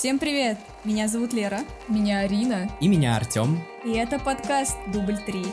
[0.00, 0.56] Всем привет!
[0.82, 1.60] Меня зовут Лера.
[1.86, 2.70] Меня Арина.
[2.80, 3.62] И меня Артем.
[3.84, 5.46] И это подкаст «Дубль 3».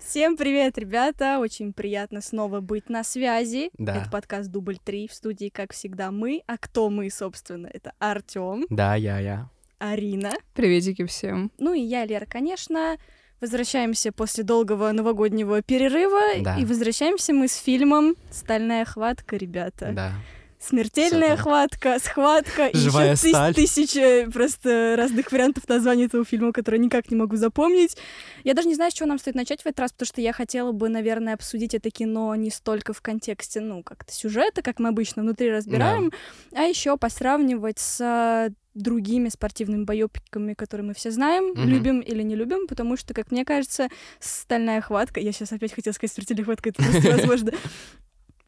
[0.00, 1.40] Всем привет, ребята!
[1.40, 3.68] Очень приятно снова быть на связи.
[3.76, 3.96] Да.
[3.96, 5.06] Это подкаст «Дубль 3».
[5.06, 6.42] В студии, как всегда, мы.
[6.46, 7.68] А кто мы, собственно?
[7.70, 9.50] Это Артем, Да, я, я.
[9.78, 10.32] Арина.
[10.54, 11.52] Приветики всем.
[11.58, 12.96] Ну и я, Лера, конечно.
[13.40, 16.42] Возвращаемся после долгого новогоднего перерыва.
[16.42, 16.56] Да.
[16.56, 19.92] И возвращаемся мы с фильмом «Стальная хватка», ребята.
[19.92, 20.12] Да.
[20.60, 23.54] Смертельная хватка, схватка и Живая еще сталь.
[23.54, 27.96] тысяча просто разных вариантов названий этого фильма, которые никак не могу запомнить.
[28.42, 30.32] Я даже не знаю, с чего нам стоит начать в этот раз, потому что я
[30.32, 34.88] хотела бы, наверное, обсудить это кино не столько в контексте, ну, как-то сюжета, как мы
[34.88, 36.10] обычно внутри разбираем,
[36.52, 38.50] а еще посравнивать с
[38.82, 41.68] другими спортивными боепиками, которые мы все знаем, Мгм.
[41.68, 43.88] любим или не любим, потому что, как мне кажется,
[44.20, 47.52] стальная хватка, я сейчас опять хотела сказать смертельная хватка, это просто невозможно.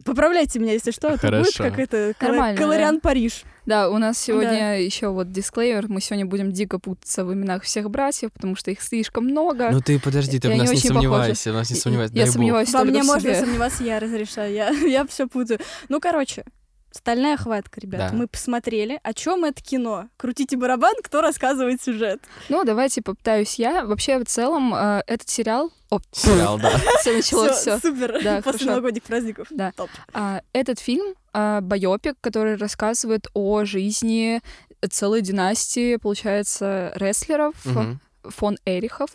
[0.05, 1.65] Поправляйте меня, если что, это будет Хорошо.
[1.65, 2.62] как это Нормально, да.
[2.62, 3.42] Колориан Париж.
[3.67, 5.89] Да, у нас сегодня еще вот дисклеймер.
[5.89, 9.70] Мы сегодня будем дико путаться в именах всех братьев, потому что их слишком много.
[9.70, 12.15] Ну ты подожди, ты в нас не сомневайся, в нас не сомневайся.
[12.15, 15.61] Я сомневаюсь Во мне можно сомневаться, я разрешаю, я, я все путаю.
[15.91, 16.44] Ну, короче,
[16.92, 18.08] Стальная хватка, ребята.
[18.10, 18.16] Да.
[18.16, 18.98] Мы посмотрели.
[19.02, 20.08] О чем это кино?
[20.16, 22.20] Крутите барабан, кто рассказывает сюжет.
[22.48, 23.84] Ну, давайте попытаюсь я.
[23.84, 25.70] Вообще, в целом, э, этот сериал...
[25.91, 26.70] О, Сериал, да.
[27.00, 27.78] все началось, все.
[27.78, 28.20] супер.
[28.22, 28.64] Да, После хорошо.
[28.66, 29.47] новогодних праздников.
[29.50, 29.72] Да.
[29.77, 29.91] Топ.
[30.12, 34.41] А, этот фильм а, байопик, который рассказывает о жизни
[34.88, 38.00] целой династии, получается, рестлеров, Мгм.
[38.25, 39.10] фон Эрихов.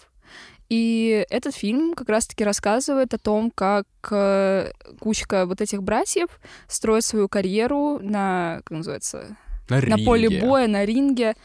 [0.69, 7.05] И этот фильм как раз-таки рассказывает о том, как э, кучка вот этих братьев строит
[7.05, 9.37] свою карьеру на, как называется,
[9.69, 10.41] на поле ринге.
[10.41, 11.35] боя, на ринге.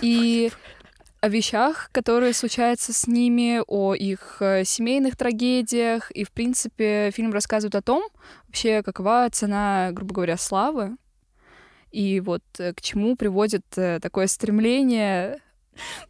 [0.00, 0.52] И
[1.20, 6.12] о вещах, которые случаются с ними, о их э, семейных трагедиях.
[6.12, 8.04] И, в принципе, фильм рассказывает о том,
[8.46, 10.96] вообще, какова цена, грубо говоря, славы.
[11.90, 15.40] И вот э, к чему приводит такое стремление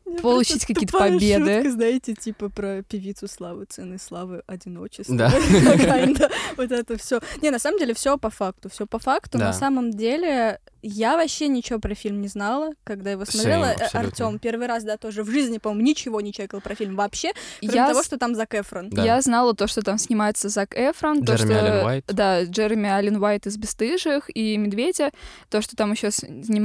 [0.05, 1.55] Мне Получить какие-то победы.
[1.57, 5.17] шутка, знаете, типа про певицу славы, цены славы, одиночество.
[5.17, 5.31] Да.
[6.57, 7.21] Вот это все.
[7.43, 8.69] Не, на самом деле все по факту.
[8.69, 9.39] Все по факту.
[9.39, 13.71] На самом деле я вообще ничего про фильм не знала, когда его смотрела.
[13.71, 14.01] Абсолютно.
[14.01, 17.75] Артем первый раз, да, тоже в жизни, по-моему, ничего не чекал про фильм вообще, кроме
[17.75, 18.91] Я того, с- что там Зак Эфрон.
[18.91, 19.05] Да.
[19.05, 21.65] Я знала то, что там снимается Зак Эфрон, то, Джереми что...
[21.65, 22.05] Аллен Уайт.
[22.07, 25.11] Да, Джереми Аллен Уайт из «Бесстыжих» и «Медведя»,
[25.51, 26.11] то, что там еще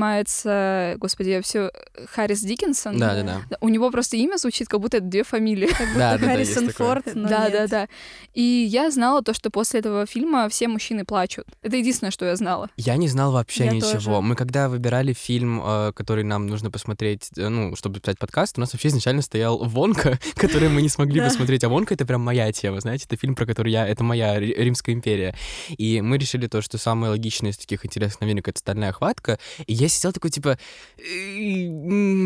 [0.03, 1.72] снимается, господи, я все
[2.07, 2.97] Харрис Диккенсон.
[2.97, 3.41] Да, да, да.
[3.50, 5.68] Да, У него просто имя звучит, как будто это две фамилии.
[5.68, 6.88] Как будто Да, да, да, Харрисон такое.
[6.88, 7.51] Форд, но да, нет.
[7.53, 7.88] да, да.
[8.34, 11.45] И я знала то, что после этого фильма все мужчины плачут.
[11.62, 12.69] Это единственное, что я знала.
[12.78, 13.91] Я не знал вообще Я ничего.
[13.94, 14.02] тоже.
[14.21, 18.61] Мы когда выбирали фильм, э, который нам нужно посмотреть, э, ну, чтобы писать подкаст, у
[18.61, 21.63] нас вообще изначально стоял Вонка, который мы не смогли посмотреть.
[21.63, 23.87] А Вонка— это прям моя тема, знаете, это фильм, про который я...
[23.87, 25.35] Это моя Ри- Римская империя.
[25.77, 29.39] И мы решили то, что самое логичное из таких интересных новинок— это «Стальная хватка».
[29.67, 30.57] И я сидел такой, типа...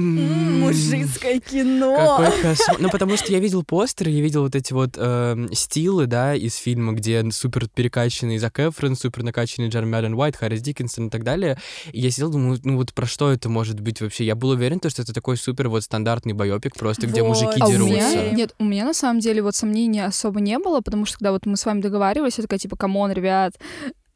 [0.07, 2.17] Мужицкое кино.
[2.17, 2.77] Какой кошмар.
[2.79, 6.55] Ну, потому что я видел постеры, я видел вот эти вот эм, стилы, да, из
[6.55, 11.23] фильма, где супер перекачанный Зак Эфрон, супер накачанный Джереми Аллен Уайт, Харрис Диккенсон и так
[11.23, 11.57] далее.
[11.91, 14.25] И я сидел, думаю, ну вот про что это может быть вообще?
[14.25, 17.29] Я был уверен, то, что это такой супер вот стандартный байопик, просто где Вот.
[17.29, 17.93] мужики А у дерутся.
[17.93, 18.31] меня...
[18.31, 21.45] Нет, у меня на самом деле вот сомнений особо не было, потому что когда вот
[21.45, 23.53] мы с вами договаривались, я такая, типа, come on, ребят,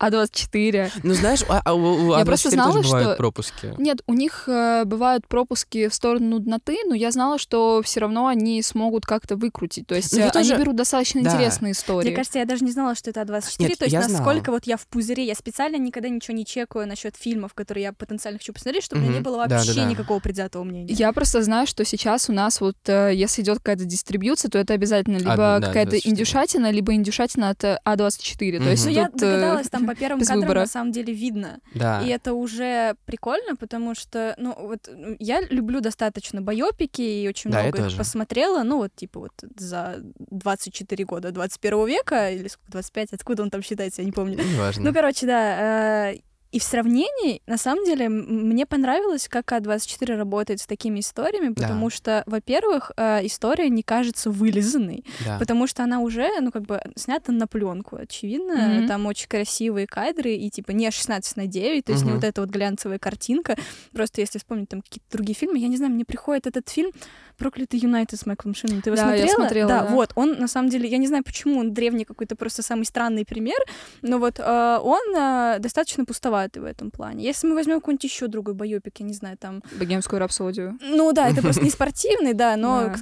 [0.01, 0.91] А24.
[1.03, 3.73] Ну, знаешь, а, а у, у Я А24 просто тоже знала, бывают что- пропуски.
[3.77, 8.27] Нет, у них э, бывают пропуски в сторону нудноты, но я знала, что все равно
[8.27, 9.87] они смогут как-то выкрутить.
[9.87, 11.29] То есть Ну, я э, они тоже- берут достаточно Да.
[11.31, 12.07] интересные истории.
[12.07, 13.55] Мне кажется, я даже не знала, что это А24.
[13.59, 15.25] Нет, то есть насколько вот я в пузыре.
[15.25, 19.05] Я специально никогда ничего не чекаю насчет фильмов, которые я потенциально хочу посмотреть, чтобы у
[19.05, 19.85] меня не было вообще да, да.
[19.85, 20.93] никакого предвзятого мнения.
[20.93, 24.73] Я просто знаю, что сейчас у нас вот, э, если идет какая-то дистрибьюция, то это
[24.73, 26.11] обязательно либо А, да, какая-то 24.
[26.13, 28.57] индюшатина, либо индюшатина от э, А24.
[28.63, 30.59] То есть Ну, я э, догадалась, там по первым без кадрам выбора.
[30.61, 31.59] на самом деле видно.
[31.75, 32.01] Да.
[32.01, 37.63] И это уже прикольно, потому что, ну, вот я люблю достаточно байопики и очень Да,
[37.63, 39.97] много их посмотрела, ну, вот, типа, вот за
[40.29, 44.37] 24 года 21 века, или сколько, 25, откуда он там считается, я не помню.
[44.43, 44.83] Неважно.
[44.83, 46.13] Ну, короче, да.
[46.51, 51.61] И в сравнении, на самом деле, мне понравилось, как А24 работает с такими историями, Да.
[51.63, 55.37] потому что, во-первых, э, история не кажется вылизанной, да.
[55.39, 58.55] потому что она уже, ну, как бы, снята на пленку, очевидно.
[58.55, 58.87] Мгм.
[58.87, 62.19] Там очень красивые кадры, и, типа, не 16 на 9, то есть не Мгм.
[62.19, 63.55] вот эта вот глянцевая картинка.
[63.93, 66.91] Просто если вспомнить там какие-то другие фильмы, я не знаю, мне приходит этот фильм
[67.37, 68.81] «Проклятый Юнайтед» с Майклом Шином.
[68.81, 69.35] Ты его Да, я смотрела?
[69.37, 69.89] смотрела, Да, да.
[69.89, 70.11] вот.
[70.15, 73.57] Он, на самом деле, я не знаю, почему он древний какой-то просто самый странный пример,
[74.01, 76.03] но вот э, он э, достаточно
[76.41, 77.23] пустоватый в этом плане.
[77.23, 79.61] Если мы возьмем какой-нибудь еще другой боепик, я не знаю, там...
[79.79, 80.77] Богемскую рапсодию.
[80.81, 82.93] Ну да, это просто не спортивный, да, но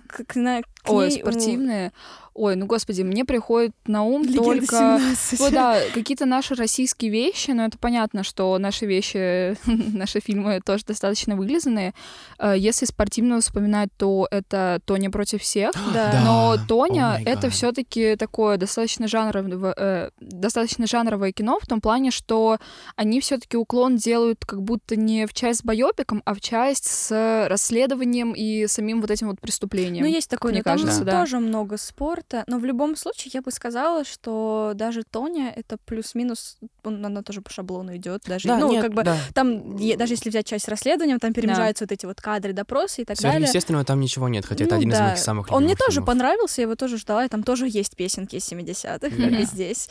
[0.85, 1.91] Ой, ней, ну, спортивные.
[2.33, 5.39] Ой, ну господи, мне приходит на ум Легенда только 17.
[5.39, 9.57] Вот да, какие-то наши российские вещи, но это понятно, что наши вещи,
[9.97, 11.93] наши фильмы тоже достаточно вылизанные.
[12.37, 15.73] Э, Если спортивно вспоминать, то это Тоня против всех.
[15.93, 16.21] Да.
[16.23, 21.81] Но Oh Тоня my это все-таки такое достаточно жанровое, э, достаточно жанровое кино в том
[21.81, 22.59] плане, что
[22.95, 27.47] они все-таки уклон делают как будто не в часть с байопиком, а в часть с
[27.49, 30.05] расследованием и самим вот этим вот преступлением.
[30.05, 31.19] Ну, есть такое, там кажется, да.
[31.19, 32.43] тоже много спорта.
[32.47, 37.41] Но в любом случае, я бы сказала, что даже Тоня это плюс-минус, он- она тоже
[37.41, 38.23] по шаблону идет.
[38.25, 39.17] Даже, Да, ну, нет, как бы да.
[39.33, 43.17] там, даже если взять часть расследования, там перемежаются вот эти вот кадры, допросы и так
[43.17, 43.39] далее.
[43.39, 45.05] Сверхъестественного там ничего нет, хотя это Ну один из да.
[45.07, 46.07] моих самых Он мне тоже фильмов.
[46.07, 49.89] понравился, я его тоже ждала, и там тоже есть песенки из 70-х, как и здесь.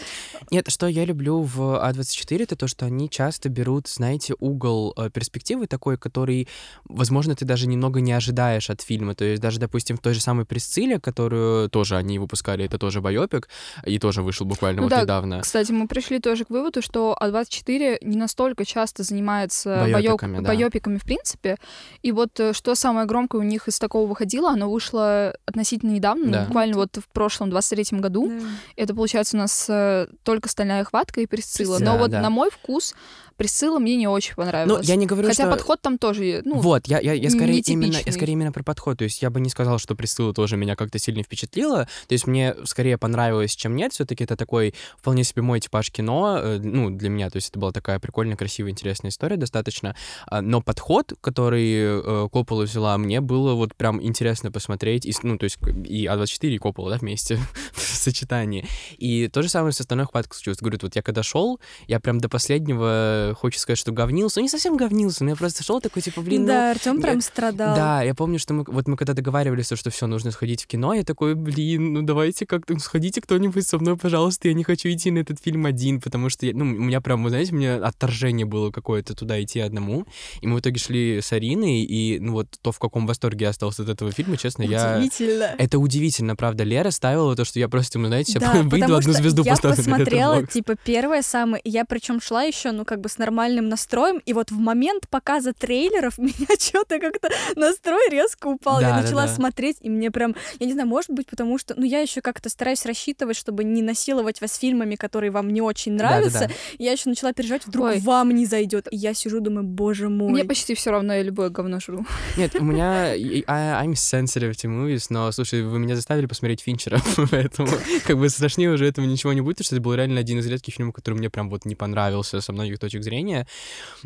[0.50, 5.10] Нет, что я люблю в А24, это то, что они часто берут, знаете, угол э,
[5.10, 6.48] перспективы такой, который,
[6.84, 9.14] возможно, ты даже немного не ожидаешь от фильма.
[9.14, 13.00] То есть даже, допустим, в той же самой «Присцилле», которую тоже они выпускали, это тоже
[13.00, 13.48] байопик,
[13.86, 15.40] и тоже вышел буквально Ну вот да, недавно.
[15.40, 20.48] Кстати, мы пришли тоже к выводу, что А24 не настолько часто занимается Байопиками, байоп- да.
[20.48, 21.56] байопиками в принципе.
[22.02, 26.26] И вот э, что самое громкое у них из такого выходило, оно вышло относительно недавно,
[26.26, 26.44] ну, Да.
[26.44, 28.28] буквально вот в прошлом 23-м году.
[28.28, 28.46] Да.
[28.76, 31.76] Это получается у нас э, только «Стальная хватка» и «Присцилла».
[31.78, 32.20] Присцилла, Но вот да.
[32.20, 32.94] на мой вкус
[33.36, 34.86] «Присцилла» мне не очень Ну, понравилась.
[34.88, 35.52] я не говорю, Хотя что...
[35.52, 38.98] подход там тоже, ну, вот, я, я, я скорее именно, я скорее именно про подход.
[38.98, 41.84] То есть я бы не сказал, что «Присцилла» тоже меня как-то сильно впечатлила.
[42.08, 43.92] То есть мне скорее понравилось, чем нет.
[43.92, 46.38] все таки это такой вполне себе мой типаж кино.
[46.42, 49.94] э, Ну, для меня, то есть это была такая прикольная, красивая, интересная история достаточно.
[50.26, 55.06] А, Но подход, который э, Коппола взяла, мне было вот прям интересно посмотреть.
[55.06, 57.36] И, ну, то есть и А24, и Коппола, да, вместе
[57.72, 58.66] в сочетании.
[58.98, 60.58] И то же самое с «Остальной хваткой» случилось.
[60.58, 64.40] Говорю, вот я когда шел, я прям до последнего, хочу сказать, что говнился.
[64.40, 67.02] Ну, не совсем говнился, но я просто шел такой, типа, блин, ну, да, Артем я-
[67.02, 67.76] прям страдал.
[67.76, 70.94] да, я помню, что мы, вот мы когда договаривались, что все, нужно сходить в кино,
[70.94, 75.10] я такой, блин, ну давайте как-то сходите кто-нибудь со мной, пожалуйста, я не хочу идти
[75.10, 77.76] на этот фильм один, потому что, я- ну, у меня прям, вы знаете, у меня
[77.76, 80.06] отторжение было какое-то туда идти одному,
[80.40, 83.50] и мы в итоге шли с Ариной, и, ну вот, то, в каком восторге я
[83.50, 84.96] остался от этого фильма, честно, я...
[84.96, 85.54] Удивительно.
[85.58, 86.64] Это удивительно, правда.
[86.64, 90.46] Лера ставила то, что я просто, ну, знаете, Да, выйду, одну звезду я поставлю посмотрела,
[90.46, 94.50] типа, первое самое, я причем шла еще, ну, как бы с нормальным настроем, и вот
[94.50, 98.80] в момент показа трейлеров меня что-то как-то настрой резко упал.
[98.80, 99.34] Да, я да, начала да.
[99.34, 102.48] смотреть, и мне прям, я не знаю, может быть, потому что, ну, я еще как-то
[102.48, 106.40] стараюсь рассчитывать, чтобы не насиловать вас фильмами, которые вам не очень нравятся.
[106.40, 106.54] Да-да-да.
[106.78, 108.00] Я еще начала переживать, вдруг Ой.
[108.00, 108.88] вам не зайдет.
[108.90, 110.30] И я сижу, думаю, боже мой.
[110.30, 112.06] мне почти все равно, я любое говно жру.
[112.36, 113.12] Нет, у меня...
[113.14, 117.00] I- I'm sensitive to movies, но, слушай, вы меня заставили посмотреть Финчера,
[117.30, 117.68] поэтому
[118.06, 120.46] как бы страшнее уже этого ничего не будет, потому что это был реально один из
[120.46, 123.46] редких фильмов, который мне прям вот не понравился со многих точек зрения.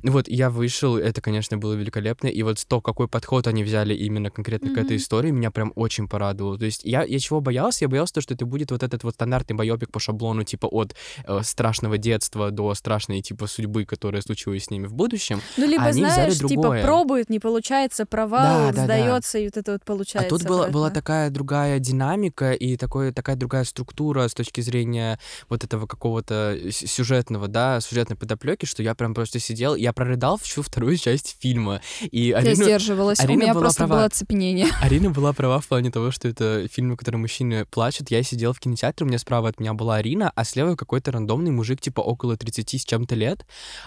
[0.02, 4.31] Вот, я вышел, это, конечно, было великолепно, и вот то, какой подход они взяли именно
[4.31, 6.22] конкретно к этой истории, меня прям очень порадовало.
[6.59, 7.85] То есть я, я чего боялся?
[7.85, 10.95] Я боялся, то, что это будет вот этот вот стандартный байопик по шаблону, типа от
[11.27, 15.41] э, страшного детства до страшной, типа, судьбы, которая случилась с ними в будущем.
[15.57, 18.85] Ну, либо, они взяли знаешь, типа, пробует, не получается, провал, Да, да, да.
[18.85, 20.27] сдается, и вот это вот получается.
[20.35, 25.19] А тут была, была такая другая динамика и такой, такая другая структура с точки зрения
[25.49, 30.39] вот этого какого-то с- сюжетного, да, сюжетной подоплеки, что я прям просто сидел, я прорыдал
[30.39, 31.81] всю вторую часть фильма.
[32.11, 33.95] И Я Арина, сдерживалась, у Арина меня была просто права.
[33.97, 34.69] было оцепенение.
[34.83, 38.11] Арина была права в плане того, что это фильм, в котором мужчины плачут.
[38.11, 41.50] Я сидел в кинотеатре, у меня справа от меня была Арина, а слева какой-то рандомный
[41.50, 43.44] мужик, типа около 30 с чем-то лет.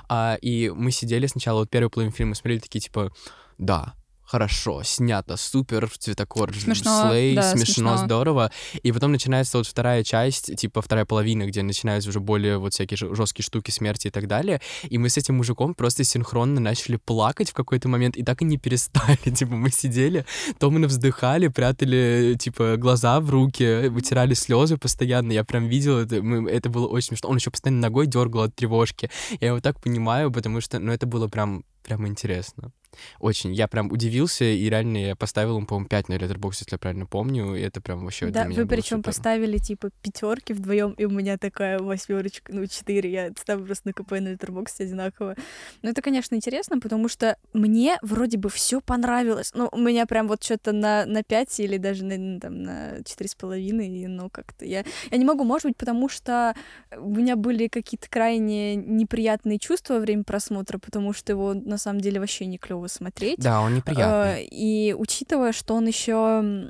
[0.09, 3.11] А, и мы сидели сначала, вот первый половину фильма смотрели такие, типа,
[3.57, 3.93] да,
[4.25, 7.97] хорошо, снято, супер, цветокор, Смешно, слей, да, смешно, смешно.
[7.97, 8.51] здорово.
[8.83, 12.97] И потом начинается вот вторая часть, типа вторая половина, где начинаются уже более вот всякие
[12.97, 14.61] жесткие штуки смерти и так далее.
[14.83, 18.45] И мы с этим мужиком просто синхронно начали плакать в какой-то момент, и так и
[18.45, 19.17] не перестали.
[19.35, 20.25] Типа мы сидели,
[20.59, 25.31] томно вздыхали, прятали, типа, глаза в руки, вытирали слезы постоянно.
[25.31, 27.29] Я прям видел это, мы, это было очень смешно.
[27.29, 29.09] Он еще постоянно ногой дергал от тревожки.
[29.39, 32.71] Я его так понимаю, потому что, ну, это было прям, прям интересно.
[33.19, 33.53] Очень.
[33.53, 37.05] Я прям удивился, и реально я поставил ему, по-моему, 5 на Letterboxd, если я правильно
[37.05, 41.37] помню, и это прям вообще Да, вы причем поставили типа пятерки вдвоем, и у меня
[41.37, 43.11] такая восьмерочка, ну, четыре.
[43.11, 45.35] Я ставлю просто на КП на Letterboxd одинаково.
[45.81, 49.51] Но это, конечно, интересно, потому что мне вроде бы все понравилось.
[49.53, 53.03] Ну, у меня прям вот что-то на, на 5 или даже на, ну, там, на
[53.03, 54.83] четыре с половиной, и, ну, как-то я...
[55.11, 56.55] Я не могу, может быть, потому что
[56.97, 62.01] у меня были какие-то крайне неприятные чувства во время просмотра, потому что его на самом
[62.01, 63.39] деле вообще не клево смотреть.
[63.39, 64.43] Да, он неприятный.
[64.43, 66.69] Э, И учитывая, что он еще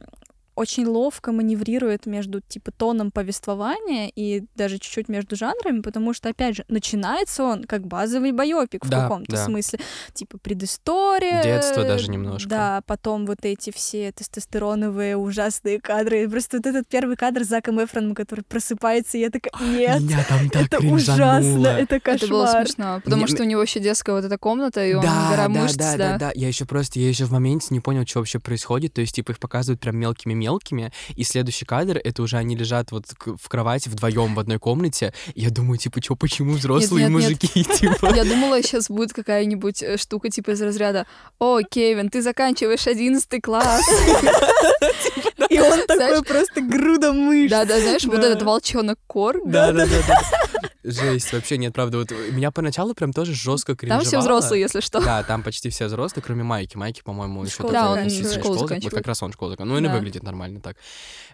[0.55, 6.55] очень ловко маневрирует между, типа, тоном повествования и даже чуть-чуть между жанрами, потому что, опять
[6.57, 9.45] же, начинается он как базовый байопик в Да, каком-то да.
[9.45, 9.79] смысле.
[10.13, 11.43] Типа, предыстория.
[11.43, 12.49] Детство даже немножко.
[12.49, 16.23] Да, потом вот эти все тестостероновые ужасные кадры.
[16.23, 20.01] И Просто вот этот первый кадр с Заком Эфроном, который просыпается, и я такая, нет,
[20.01, 22.67] Меня там так это ужасно, это Это было кошмар.
[22.67, 25.43] смешно, потому Мне- что у него еще детская вот эта комната, и он да, гора
[25.43, 26.31] да, мышц, да, да, да.
[26.35, 28.93] Я еще просто, я еще в моменте не понял, что вообще происходит.
[28.93, 29.97] То есть, типа, их показывают прям
[30.45, 35.13] мелкими-мелкими, и следующий кадр это уже они лежат вот в кровати вдвоем в одной комнате.
[35.35, 37.23] Я думаю, типа, что, почему взрослые нет, нет.
[37.41, 38.13] мужики, типа.
[38.15, 41.05] Я думала, сейчас будет какая-нибудь э, штука типа из разряда
[41.39, 43.81] «О, Кевин, ты заканчиваешь одиннадцатый класс».
[45.49, 47.51] И он такой просто груда мышц.
[47.51, 49.37] Да-да, знаешь, вот этот волчонок Кор.
[49.45, 50.21] Да, да, да, да.
[50.83, 51.97] Жесть, вообще нет, правда.
[51.97, 54.03] Вот меня поначалу прям тоже жестко Там кринжевало.
[54.05, 55.01] все взрослые, если что.
[55.01, 56.77] Да, там почти все взрослые, кроме Майки.
[56.77, 58.33] Майки, по-моему, еще Школу Да, он заканчивает.
[58.39, 58.79] школу школы.
[58.83, 59.81] Вот как раз он школу заканчивает.
[59.81, 59.97] Ну, и Да.
[59.97, 60.77] выглядит нормально так.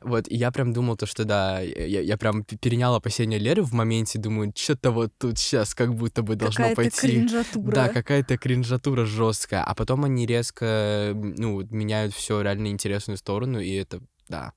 [0.01, 3.74] Вот, и я прям думал то, что да, я, я прям перенял опасения Леры в
[3.74, 7.08] моменте, думаю, что-то вот тут сейчас как будто бы должно Какая-то пойти.
[7.08, 7.72] кринжатура.
[7.72, 9.63] Да, какая-то кринжатура жесткая.
[9.63, 14.53] А потом они резко, ну, меняют все реально интересную сторону, и это, да.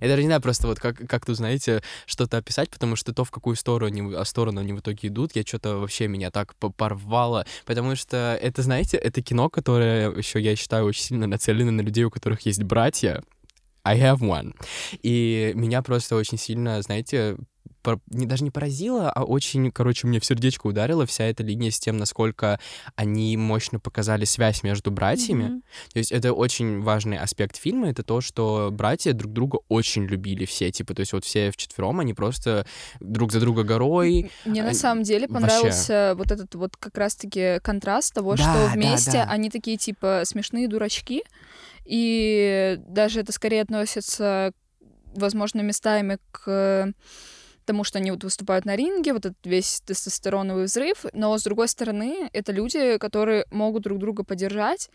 [0.00, 3.24] Я даже не знаю просто вот как, как тут, знаете, что-то описать, потому что то,
[3.24, 6.54] в какую сторону они, а сторону они в итоге идут, я что-то вообще меня так
[6.56, 11.70] по- порвало, потому что это, знаете, это кино, которое еще, я считаю, очень сильно нацелено
[11.70, 13.22] на людей, у которых есть братья.
[13.86, 14.52] I have one.
[15.02, 17.36] И меня просто очень сильно, знаете,
[18.10, 21.78] не, даже не поразило, а очень, короче, мне в сердечко ударила вся эта линия с
[21.78, 22.58] тем, насколько
[22.94, 25.44] они мощно показали связь между братьями.
[25.44, 25.62] Мгм.
[25.92, 30.44] То есть это очень важный аспект фильма, это то, что братья друг друга очень любили
[30.44, 32.66] все, типа, то есть вот все вчетвером, они просто
[33.00, 34.30] друг за друга горой.
[34.44, 35.34] Мне на самом деле вообще.
[35.34, 39.24] понравился вот этот вот как раз-таки контраст того, Да, что да, вместе да.
[39.24, 41.22] они такие типа смешные дурачки,
[41.84, 44.52] и даже это скорее относится,
[45.14, 46.92] возможно, местами к
[47.66, 51.68] тому, что они вот выступают на ринге, вот этот весь тестостероновый взрыв, но с другой
[51.68, 54.88] стороны, это люди, которые могут друг друга поддержать,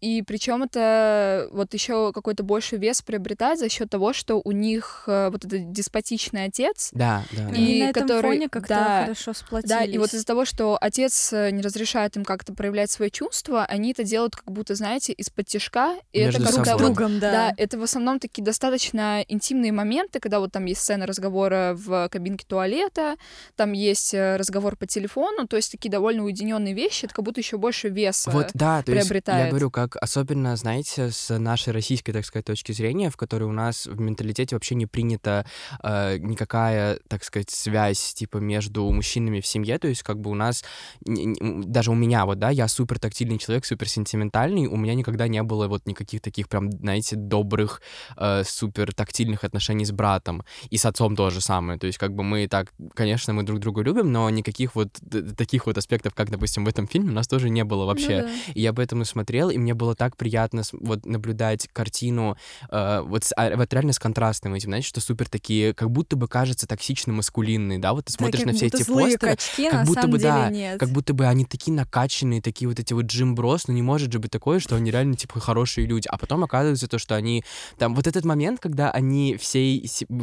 [0.00, 5.04] и причем это вот еще какой-то больший вес приобретает за счет того, что у них
[5.06, 7.56] э, вот этот деспотичный отец, Да, да, да.
[7.56, 9.70] И И на этом который- фоне как-то да, хорошо сплотились.
[9.70, 13.64] да, и вот из-за того, что отец э, не разрешает им как-то проявлять свои чувства,
[13.64, 17.30] они это делают как будто, знаете, из-под тяжка, и Между это как-то вот другом, да.
[17.32, 22.08] да, это в основном такие достаточно интимные моменты, когда вот там есть сцена разговора в
[22.08, 23.16] кабинке туалета,
[23.56, 27.40] там есть э, разговор по телефону, то есть такие довольно уединенные вещи, это как будто
[27.40, 28.30] еще больше веса.
[28.30, 29.50] Вот, да, то есть я приобретает.
[29.50, 33.86] говорю, как особенно, знаете, с нашей российской, так сказать, точки зрения, в которой у нас
[33.86, 35.46] в менталитете вообще не принята
[35.82, 40.34] э, никакая, так сказать, связь, типа, между мужчинами в семье, то есть как бы у
[40.34, 40.64] нас,
[41.04, 45.42] даже у меня вот, да, я супер тактильный человек, супер сентиментальный, у меня никогда не
[45.42, 47.82] было вот никаких таких прям, знаете, добрых,
[48.16, 52.22] э, супер тактильных отношений с братом, и с отцом тоже самое, то есть как бы
[52.22, 54.88] мы так, конечно, мы друг друга любим, но никаких вот
[55.36, 58.22] таких вот аспектов, как, допустим, в этом фильме, у нас тоже не было вообще.
[58.22, 58.52] Ну да.
[58.54, 62.36] И я поэтому смотрел, и мне было так приятно вот наблюдать картину
[62.70, 66.16] э, вот, с- а, вот реально с контрастным этим, знаете, что супер такие, как будто
[66.16, 69.86] бы кажется токсично маскулинные, да, вот ты смотришь как на все эти постеры, качки, как
[69.86, 70.78] будто бы, да, нет.
[70.78, 74.12] как будто бы они такие накачанные, такие вот эти вот Джим Брос, но не может
[74.12, 76.06] же быть такое, что они реально, типа, хорошие люди.
[76.08, 77.42] А потом оказывается то, что они...
[77.78, 79.80] Там вот этот момент, когда они всей,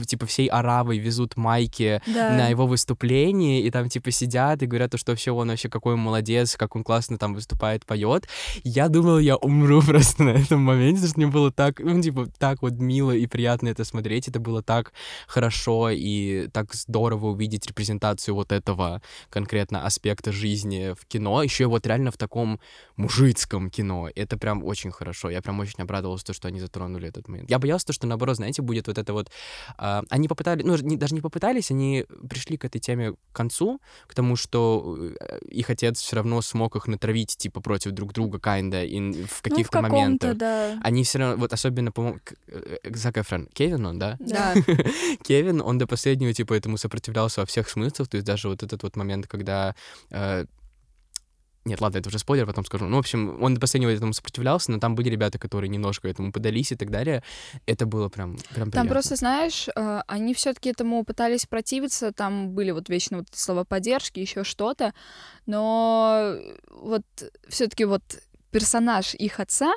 [0.08, 2.30] типа, всей аравой везут майки Да.
[2.38, 5.94] на его выступлении, и там, типа, сидят и говорят, то, что вообще он вообще какой
[5.94, 8.28] он молодец, как он классно там выступает, поет.
[8.64, 12.28] Я думал, я умру просто на этом моменте, потому что мне было так, ну, типа,
[12.38, 14.94] так вот мило и приятно это смотреть, это было так
[15.28, 21.88] хорошо и так здорово увидеть репрезентацию вот этого конкретно аспекта жизни в кино, еще вот
[21.88, 22.60] реально в таком
[22.98, 24.10] мужицком кино.
[24.16, 25.30] Это прям очень хорошо.
[25.30, 27.50] Я прям очень обрадовался, то, что они затронули этот момент.
[27.50, 29.32] Я боялся, то, что наоборот, знаете, будет вот это вот...
[29.78, 33.80] а, они попытались, ну, не- даже не попытались, они пришли к этой теме к концу,
[34.08, 38.40] к тому, что э, их отец все равно смог их натравить, типа, против друг друга,
[38.40, 40.38] kinda, in, в в каких-то каком-то, моментах.
[40.38, 40.80] да.
[40.84, 44.18] Они все равно, вот особенно, по-моему, э, Зак Эфрон, Кевин он, да?
[44.20, 44.54] Да.
[45.24, 48.84] Кевин, он до последнего, типа, этому сопротивлялся во всех смыслах, то есть даже вот этот
[48.84, 49.76] вот момент, когда...
[50.10, 50.46] э,
[51.68, 52.86] нет, ладно, это уже спойлер, потом скажу.
[52.86, 56.32] Ну, в общем, он до последнего этому сопротивлялся, но там были ребята, которые немножко этому
[56.32, 57.24] подались и так далее.
[57.66, 58.90] Это было прям, прям Там приятно.
[58.90, 64.20] просто, знаешь, э, они все-таки этому пытались противиться, там были вот вечно вот слова поддержки,
[64.20, 64.94] еще что-то,
[65.46, 66.38] но
[66.72, 67.04] вот
[67.50, 68.02] все-таки вот
[68.52, 69.74] персонаж их отца,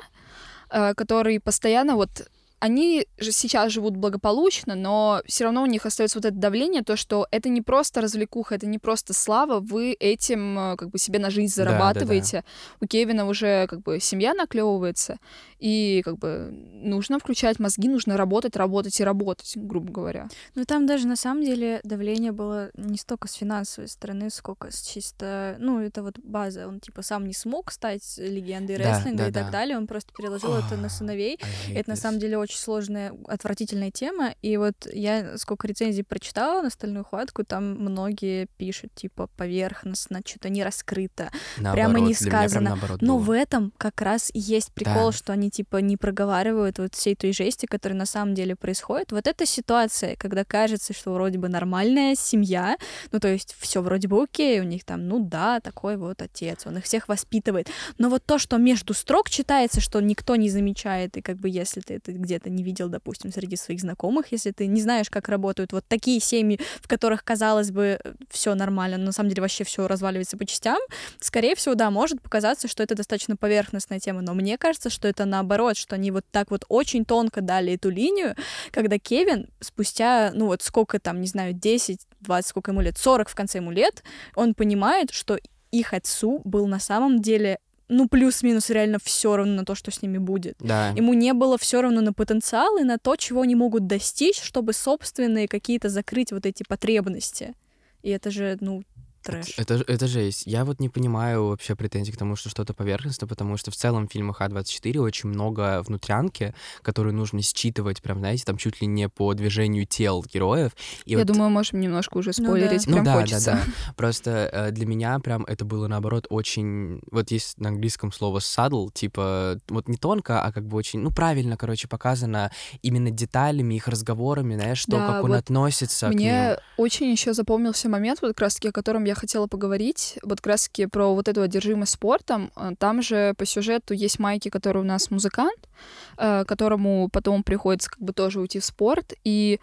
[0.69, 2.27] э, который постоянно вот
[2.61, 6.95] они же сейчас живут благополучно, но все равно у них остается вот это давление, то,
[6.95, 11.17] что это не просто развлекуха, это не просто слава, вы этим э, как бы себе
[11.17, 12.37] на жизнь зарабатываете.
[12.37, 12.45] Да, да,
[12.79, 12.85] да.
[12.85, 15.17] У Кевина уже как бы семья наклевывается,
[15.57, 20.29] и как бы нужно включать мозги, нужно работать, работать и работать, грубо говоря.
[20.53, 24.81] Ну там даже на самом деле давление было не столько с финансовой стороны, сколько с
[24.81, 29.27] чисто, ну это вот база, он типа сам не смог стать легендой да, рестлинга да,
[29.27, 29.41] и да.
[29.41, 31.39] так далее, он просто переложил это на сыновей.
[31.73, 36.69] Это на самом деле очень сложная, отвратительная тема, и вот я сколько рецензий прочитала на
[36.69, 42.77] стальную хватку, там многие пишут типа поверхностно, что-то не раскрыто, наоборот, прямо не сказано.
[43.01, 43.25] Но было.
[43.25, 45.11] в этом как раз и есть прикол, да.
[45.11, 49.11] что они типа не проговаривают вот всей той жести, которая на самом деле происходит.
[49.11, 52.77] Вот эта ситуация, когда кажется, что вроде бы нормальная семья,
[53.11, 56.65] ну то есть все вроде бы окей, у них там, ну да, такой вот отец,
[56.65, 57.69] он их всех воспитывает.
[57.97, 61.81] Но вот то, что между строк читается, что никто не замечает, и как бы если
[61.81, 65.73] ты это где-то не видел, допустим, среди своих знакомых, если ты не знаешь, как работают
[65.73, 69.87] вот такие семьи, в которых, казалось бы, все нормально, но на самом деле вообще все
[69.87, 70.79] разваливается по частям,
[71.19, 75.25] скорее всего, да, может показаться, что это достаточно поверхностная тема, но мне кажется, что это
[75.25, 78.35] наоборот, что они вот так вот очень тонко дали эту линию,
[78.71, 83.29] когда Кевин спустя, ну вот сколько там, не знаю, 10, 20, сколько ему лет, 40
[83.29, 84.03] в конце ему лет,
[84.35, 85.37] он понимает, что
[85.71, 87.59] их отцу был на самом деле
[87.91, 90.55] ну, плюс-минус реально все равно на то, что с ними будет.
[90.59, 90.89] Да.
[90.95, 94.71] Ему не было все равно на потенциал и на то, чего они могут достичь, чтобы
[94.71, 97.53] собственные какие-то закрыть вот эти потребности.
[98.01, 98.83] И это же, ну,
[99.21, 99.53] трэш.
[99.57, 100.43] Это, это, это жесть.
[100.45, 104.07] Я вот не понимаю вообще претензий к тому, что что-то поверхностно, потому что в целом
[104.07, 109.09] в фильмах А24 очень много внутрянки, которые нужно считывать, прям, знаете, там чуть ли не
[109.09, 110.71] по движению тел героев.
[111.05, 111.27] И Я вот...
[111.27, 113.03] думаю, можем немножко уже спойлерить, ну, да.
[113.03, 113.51] прям ну, да, хочется.
[113.51, 113.93] да, да.
[113.95, 117.01] Просто э, для меня прям это было, наоборот, очень...
[117.11, 121.11] Вот есть на английском слово saddle, типа, вот не тонко, а как бы очень, ну,
[121.11, 122.51] правильно, короче, показано
[122.81, 126.57] именно деталями, их разговорами, знаешь, что, да, как он вот относится мне к ним.
[126.77, 130.47] очень еще запомнился момент, вот как раз-таки, о котором я я хотела поговорить, вот как
[130.47, 132.51] раз таки про вот эту одержимость спортом.
[132.55, 135.69] Э, там же по сюжету есть Майки, который у нас музыкант,
[136.17, 139.59] э, которому потом приходится как бы тоже уйти в спорт, и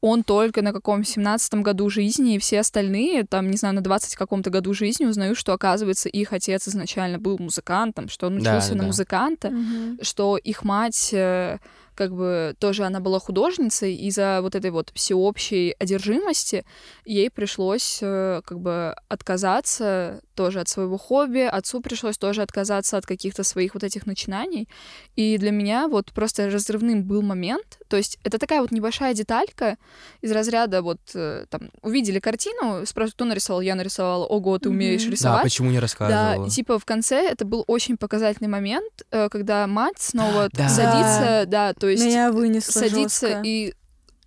[0.00, 4.16] он только на каком 17 году жизни, и все остальные, там, не знаю, на 20
[4.16, 8.74] каком-то году жизни узнают, что, оказывается, их отец изначально был музыкантом, что он учился да,
[8.74, 8.86] на да.
[8.86, 10.02] музыканта, угу.
[10.02, 11.58] что их мать э,
[12.02, 16.64] как бы тоже она была художницей, и из-за вот этой вот всеобщей одержимости
[17.04, 23.06] ей пришлось э, как бы отказаться тоже от своего хобби, отцу пришлось тоже отказаться от
[23.06, 24.68] каких-то своих вот этих начинаний.
[25.16, 29.76] И для меня вот просто разрывным был момент, то есть это такая вот небольшая деталька
[30.20, 35.02] из разряда вот э, там увидели картину, спрашивают, кто нарисовал, я нарисовала, ого, ты умеешь
[35.02, 35.10] mm-hmm.
[35.10, 35.38] рисовать.
[35.40, 36.36] Да, почему не рассказывала?
[36.36, 40.68] Да, и типа в конце это был очень показательный момент, э, когда мать снова да.
[40.68, 43.42] садится, да, то есть Меня садится жестко.
[43.44, 43.74] и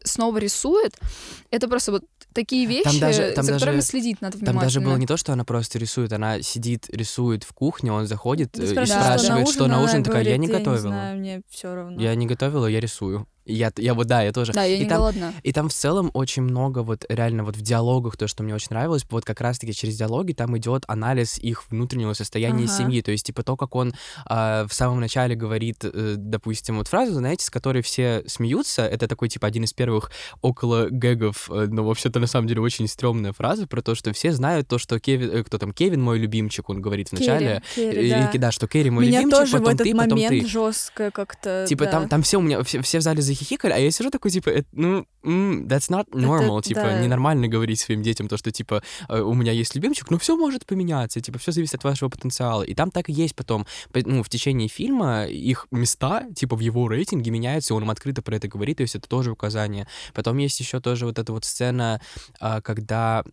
[0.08, 0.96] снова рисует.
[1.52, 2.04] Это просто вот
[2.36, 4.62] такие вещи, там даже, там за даже, которыми следить надо внимательно.
[4.62, 8.06] Там даже было не то, что она просто рисует, она сидит, рисует в кухне, он
[8.06, 10.70] заходит да, и спрашивает, что на ужин, такая, я не готовила.
[10.70, 12.00] Я не знаю, мне все равно.
[12.00, 13.28] Я не готовила, я рисую.
[13.46, 14.54] Я, я вот, да, я тоже.
[14.54, 15.34] Да, я и не там, голодна.
[15.44, 18.70] И там в целом очень много вот реально вот в диалогах, то, что мне очень
[18.72, 22.74] нравилось, вот как раз-таки через диалоги там идет анализ их внутреннего состояния ага.
[22.74, 23.94] семьи, то есть типа то, как он
[24.30, 29.08] э, в самом начале говорит, э, допустим, вот фразу, знаете, с которой все смеются, это
[29.08, 33.34] такой типа один из первых около гэгов, э, но вообще-то на самом деле очень стрёмная
[33.34, 36.70] фраза про то, что все знают то, что Кевин, э, кто там, Кевин мой любимчик,
[36.70, 37.62] он говорит вначале.
[37.76, 38.46] Керри, Керри, да.
[38.46, 40.48] Да, что Керри мой Меня любимчик, тоже потом в этот ты, момент потом ты.
[40.48, 41.66] жестко как-то.
[41.68, 41.92] Типа да.
[41.92, 44.50] там, там все у меня, все, все в зале захихикали, а я сижу такой, типа,
[44.50, 47.02] это, ну, that's not normal, это, типа, да.
[47.02, 50.66] ненормально говорить своим детям то, что, типа, э, у меня есть любимчик, но все может
[50.66, 52.64] поменяться, типа, все зависит от вашего потенциала.
[52.64, 56.88] И там так и есть потом, ну, в течение фильма их места, типа, в его
[56.88, 59.88] рейтинге меняются, и он им открыто про это говорит, то есть это тоже указание.
[60.14, 62.02] Потом есть еще тоже вот эта вот сцена,
[62.40, 63.24] а, когда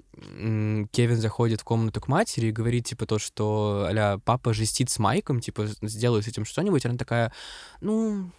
[0.92, 4.98] Кевин заходит в комнату к матери и говорит, типа, то, что, а папа жестит с
[4.98, 7.32] Майком, типа, сделай с этим что-нибудь, она такая,
[7.80, 8.30] ну,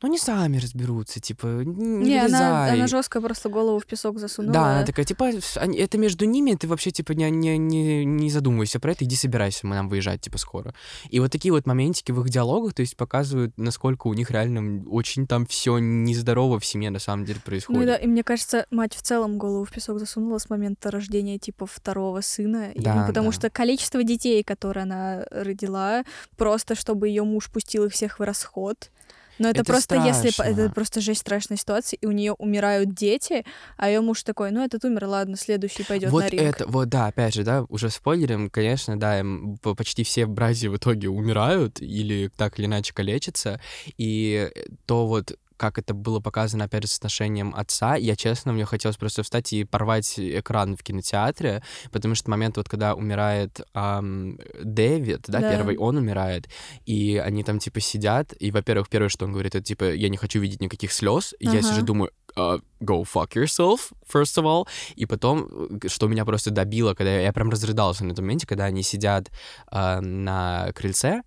[0.00, 4.54] ну они сами разберутся, типа, не, не она, она жестко просто голову в песок засунула.
[4.54, 8.78] Да, она такая, типа, это между ними, ты вообще, типа, не, не, не, не задумывайся
[8.78, 10.72] про это, иди собирайся, мы нам выезжать, типа, скоро.
[11.10, 14.84] И вот такие вот моментики в их диалогах, то есть показывают, насколько у них реально
[14.88, 17.80] очень там все нездорово в семье на самом деле происходит.
[17.80, 21.38] Ну да, и мне кажется, мать в целом голову в песок засунула с момента рождения,
[21.38, 22.70] типа, второго сына.
[22.76, 23.32] Да, ну, потому да.
[23.32, 26.04] что количество детей, которые она родила,
[26.36, 28.90] просто чтобы ее муж пустил их всех в расход,
[29.38, 30.26] но это, это просто страшно.
[30.26, 33.44] если это просто жесть страшная ситуация, и у нее умирают дети,
[33.76, 36.42] а ее муж такой, ну этот умер, ладно, следующий пойдет вот на ринг.
[36.42, 39.24] это, вот да, опять же, да, уже спойлерим, конечно, да,
[39.62, 43.60] почти все в Бразилии в итоге умирают или так или иначе калечатся,
[43.96, 44.50] и
[44.86, 48.96] то вот как это было показано, опять же, с отношением отца, я, честно, мне хотелось
[48.96, 55.24] просто встать и порвать экран в кинотеатре, потому что момент, вот когда умирает эм, Дэвид,
[55.28, 55.48] да, Да.
[55.48, 56.48] первый, он умирает,
[56.86, 60.16] и они там, типа, сидят, и, во-первых, первое, что он говорит, это, типа, я не
[60.16, 61.68] хочу видеть никаких слез, и я Ага.
[61.68, 65.48] сижу, думаю, «А, go fuck yourself, first of all, и потом,
[65.82, 68.82] э, что меня просто добило, когда я, я прям разрыдался на этом моменте, когда они
[68.84, 69.28] сидят
[69.66, 71.22] а, на крыльце,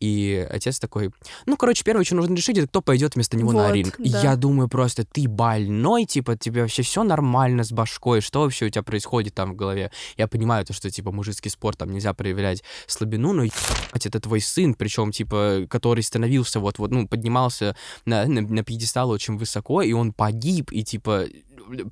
[0.00, 1.10] и отец такой,
[1.46, 4.00] ну, короче, первое, что нужно решить, это кто пойдет вместо него на Вот, ринг.
[4.00, 4.22] И да.
[4.22, 8.68] я думаю просто, ты больной, типа, тебе вообще все нормально с башкой, что вообще у
[8.70, 9.90] тебя происходит там в голове?
[10.16, 14.40] Я понимаю то, что, типа, мужицкий спорт, там нельзя проявлять слабину, но ебать, это твой
[14.40, 19.92] сын, причем, типа, который становился вот-вот, ну, поднимался на, на, на пьедестал очень высоко, и
[19.92, 21.26] он погиб, и, типа,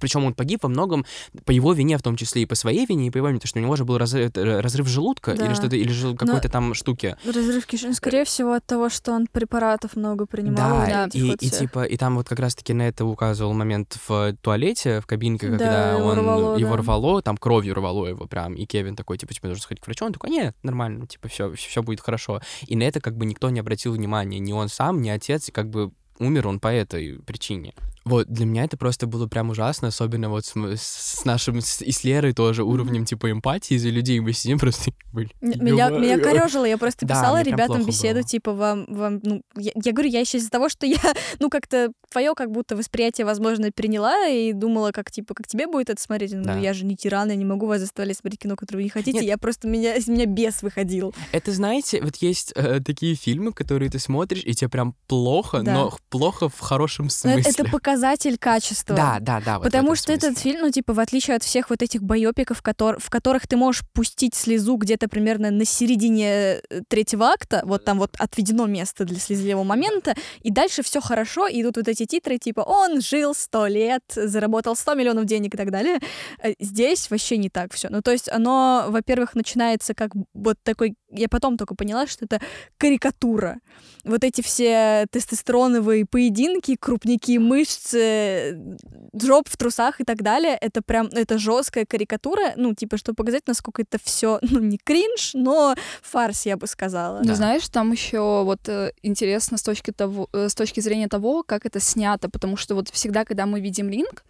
[0.01, 1.05] причем он погиб во многом
[1.45, 3.49] по его вине, в том числе и по своей вине, и по его вине, потому
[3.49, 5.47] что у него же был разрыв, э, разрыв желудка Да.
[5.47, 7.17] или что-то, или же какой-то там штуки.
[7.25, 10.81] Разрыв кишечника, скорее всего, от того, что он препаратов много принимал.
[10.87, 11.09] Да, Да.
[11.13, 11.59] и, и всех.
[11.59, 15.59] типа, и там вот как раз-таки на это указывал момент в туалете, в кабинке, Да,
[15.59, 16.83] когда его он рвало, его да.
[16.83, 20.05] рвало, там кровью рвало его прям, и Кевин такой, типа, тебе нужно сходить к врачу,
[20.05, 22.41] он такой, нет, нормально, типа, все, все будет хорошо.
[22.67, 25.53] И на это как бы никто не обратил внимания, ни он сам, ни отец, и
[25.53, 27.75] как бы умер он по этой причине.
[28.05, 31.93] Вот, для меня это просто было прям ужасно, особенно вот с, с нашим, с, и
[31.93, 36.65] с Лерой тоже уровнем, типа, эмпатии за людей, мы сидим просто, М- Меня, меня корежило,
[36.65, 38.25] я просто Да, писала прям ребятам беседу, было.
[38.25, 40.97] типа, вам, вам, ну, я, я говорю, я еще из-за того, что я,
[41.39, 45.91] ну, как-то твое как будто восприятие, возможно, переняла и думала, как, типа, как тебе будет
[45.91, 46.59] это смотреть, ну, Да.
[46.59, 49.19] я же не тиран, я не могу вас заставлять смотреть кино, которое вы не хотите,
[49.19, 49.25] Нет.
[49.27, 51.15] я просто, меня, из меня бес выходил.
[51.33, 55.73] Это, знаете, вот есть э, такие фильмы, которые ты смотришь, и тебе прям плохо, Да.
[55.75, 57.43] но плохо в хорошем Но смысле.
[57.51, 58.97] это показатель качества.
[58.97, 59.59] Да, да, да.
[59.59, 60.43] вот Потому что этот смысле.
[60.53, 63.83] фильм, ну, типа, в отличие от всех вот этих байопиков, котор- в которых ты можешь
[63.93, 69.19] пустить слезу где-то примерно на середине э, третьего акта, вот там вот отведено место для
[69.19, 73.67] слезливого момента, и дальше все хорошо, и идут вот эти титры, типа, он жил сто
[73.67, 75.99] лет, заработал 100 миллионов денег и так далее.
[76.43, 77.89] Э, Здесь вообще не так все.
[77.91, 80.95] Ну, то есть оно, во-первых, начинается как вот такой...
[81.11, 82.41] Я потом только поняла, что это
[82.79, 83.59] карикатура.
[84.05, 87.39] Вот эти все тестостероновые поединки, крупники,
[87.83, 88.77] мышцы,
[89.13, 93.47] жоп в трусах и так далее, это прям, это жесткая карикатура, ну, типа, чтобы показать,
[93.47, 97.19] насколько это все, ну, не кринж, но фарс, я бы сказала.
[97.19, 97.35] Ну, Да.
[97.35, 101.67] знаешь, там еще вот э, интересно с точки, того, э, с точки зрения того, как
[101.67, 104.25] это снято, потому что вот всегда, когда мы видим линк,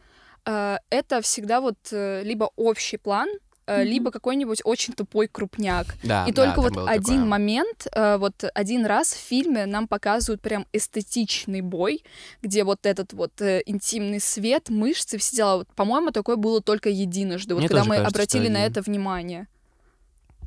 [0.46, 3.28] э, это всегда вот либо общий план,
[3.78, 3.88] Мгм.
[3.88, 5.86] либо какой-нибудь очень тупой крупняк.
[6.02, 7.24] Да, И да, только там вот один такое.
[7.24, 12.04] момент, э, вот один раз в фильме нам показывают прям эстетичный бой,
[12.42, 15.56] где вот этот вот э, интимный свет, мышцы, все дела.
[15.58, 19.46] Вот, по-моему, такое было только единожды, вот Мне когда мы кажется, обратили на это внимание.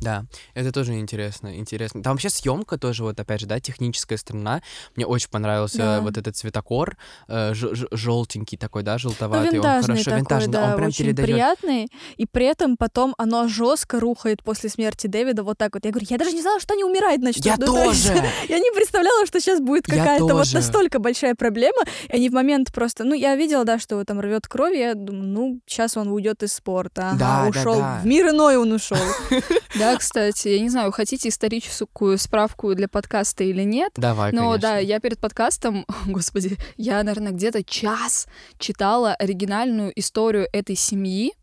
[0.01, 2.03] Да, это тоже интересно, интересно.
[2.03, 4.61] Там вообще съемка тоже, вот опять же, да, техническая сторона.
[4.95, 6.01] Мне очень понравился Да.
[6.01, 9.49] вот этот цветокор, э, желтенький такой, да, Ну, желтоватый.
[9.49, 11.27] он винтажный хорошо такой, винтажный, да, он прям очень передает.
[11.29, 15.85] приятный, и при этом потом оно жестко рухает после смерти Дэвида, вот так вот.
[15.85, 17.45] Я говорю, я даже не знала, что они умирают начнут.
[17.45, 18.23] Я Ну, то есть тоже!
[18.49, 21.81] Я не представляла, что сейчас будет какая-то вот настолько большая проблема.
[22.09, 23.03] И они в момент просто...
[23.03, 26.43] Ну, я видела, да, что его там рвет кровь, я думаю, ну, сейчас он уйдет
[26.43, 27.09] из спорта.
[27.09, 27.75] Ага, Да, да, ушел.
[27.79, 27.99] да.
[28.03, 28.97] В мир иной он ушел.
[29.77, 34.61] Да, кстати, я не знаю, хотите историческую справку для подкаста или нет, Давай, но конечно.
[34.61, 41.33] да, я перед подкастом, господи, я, наверное, где-то час читала оригинальную историю этой семьи.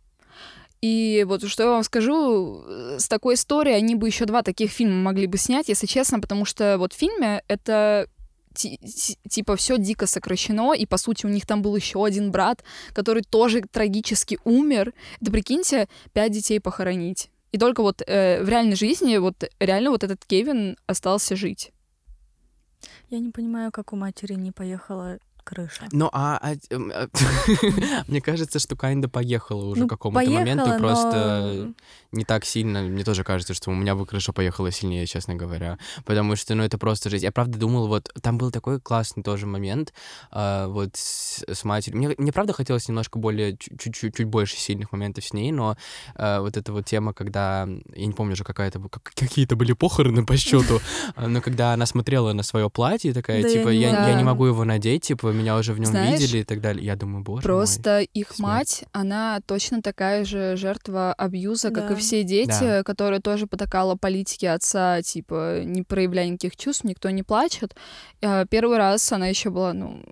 [0.80, 4.72] И вот что я вам скажу, э, с такой историей они бы еще два таких
[4.72, 8.08] фильма могли бы снять, если честно, потому что вот в фильме это
[8.54, 12.30] ти- ти- типа все дико сокращено, и по сути у них там был еще один
[12.30, 14.92] брат, который тоже трагически умер.
[15.20, 17.30] Да прикиньте, пять детей похоронить.
[17.52, 21.72] И только вот э, в реальной жизни вот реально вот этот Кевин остался жить.
[23.10, 25.88] Я не понимаю, как у матери не поехала крыша.
[25.92, 27.08] Ну, а, а, эм, а,
[28.08, 31.74] мне кажется, что Кайнда поехала уже Ну, к какому-то моменту, просто но-
[32.12, 32.82] не так сильно.
[32.82, 35.78] Мне тоже кажется, что у меня бы крыша поехала сильнее, честно говоря.
[36.04, 37.24] Потому что, ну, это просто жизнь.
[37.24, 39.92] Я правда думал, вот, там был такой классный тоже момент,
[40.30, 41.98] а, вот, с, с матерью.
[41.98, 45.76] Мне, мне правда хотелось немножко более, чуть-чуть, чуть больше сильных моментов с ней, но
[46.14, 50.24] а, вот эта вот тема, когда, я не помню уже, какая-то, как- какие-то были похороны
[50.26, 50.80] по счету,
[51.16, 54.64] но когда она смотрела на свое платье, такая, Да типа, я, я не могу его
[54.64, 56.84] надеть, типа, меня уже в нем Знаешь, видели и так далее.
[56.84, 57.42] Я думаю, боже мой.
[57.42, 58.40] Просто их смерть.
[58.40, 61.96] мать, она точно такая же жертва абьюза, как и Да.
[62.00, 62.82] все дети, Да.
[62.82, 67.74] которая тоже потакала политике отца, типа, не проявляй никаких чувств, никто не плачет.
[68.20, 70.02] Э, Первый раз она еще была, ну,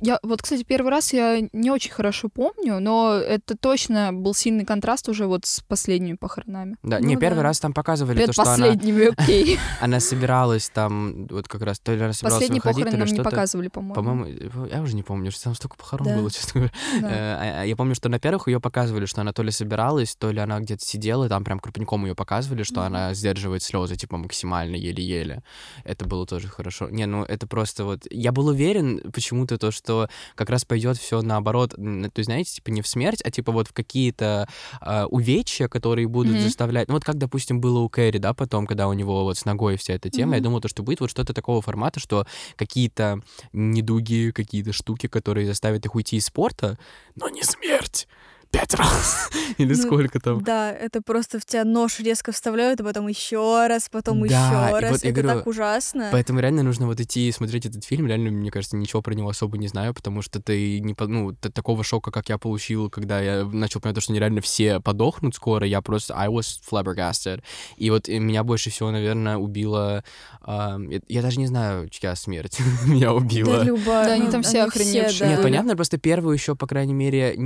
[0.00, 4.64] я вот, кстати, первый раз я не очень хорошо помню, но это точно был сильный
[4.64, 6.76] контраст уже вот с последними похоронами.
[6.82, 7.42] Да, Ну не, первый да.
[7.44, 9.58] раз там показывали то, что она, Предпоследними, окей.
[9.80, 13.22] она собиралась там, вот как раз, то ли она собиралась Последние выходить, похороны нам не
[13.22, 13.94] показывали, по-моему.
[13.94, 16.16] По-моему, я уже не помню, что там столько похорон Да.
[16.16, 16.72] было, честно говоря.
[17.00, 17.08] Да.
[17.10, 20.30] Э, а- Я помню, что на первых ее показывали, что она то ли собиралась, то
[20.30, 22.86] ли она где-то сидела, и там прям крупником ее показывали, что Мгм.
[22.86, 25.42] она сдерживает слезы, типа, максимально, еле-еле.
[25.84, 26.88] Это было тоже хорошо.
[26.88, 28.06] Не, ну это просто вот...
[28.10, 29.89] Я был уверен почему-то то, что
[30.34, 33.68] как раз пойдет все наоборот, то есть, знаете, типа не в смерть, а типа вот
[33.68, 34.48] в какие-то
[34.80, 36.42] а, увечья, которые будут Мгм.
[36.42, 36.88] заставлять...
[36.88, 39.76] Ну вот как, допустим, было у Кэрри, да, потом, когда у него вот с ногой
[39.76, 40.44] вся эта тема, я Мгм.
[40.44, 42.26] думал, то, что будет вот что-то такого формата, что
[42.56, 43.20] какие-то
[43.52, 46.78] недуги, какие-то штуки, которые заставят их уйти из спорта,
[47.16, 48.06] но не смерть.
[48.50, 49.30] Пять раз.
[49.58, 50.42] Или Ну, сколько там.
[50.42, 54.78] Да, это просто в тебя нож резко вставляют, а потом еще раз, потом Да, еще
[54.80, 54.90] раз.
[54.90, 56.08] вот это говорю, так ужасно.
[56.10, 58.06] Поэтому реально нужно вот идти и смотреть этот фильм.
[58.08, 60.94] Реально, мне кажется, ничего про него особо не знаю, потому что ты не...
[60.94, 64.80] по- Ну, такого шока, как я получил, когда я начал понимать, что они реально все
[64.80, 66.14] подохнут скоро, я просто...
[66.14, 67.42] I was flabbergasted.
[67.76, 70.02] И вот э, меня больше всего, наверное, убило...
[70.42, 73.58] а, я, я даже не знаю, чья смерть меня убила.
[73.58, 75.18] Да, Люба, Да, они ну, там все охреневшие.
[75.20, 75.34] да.
[75.34, 77.36] Нет, понятно, просто первую еще, по крайней мере,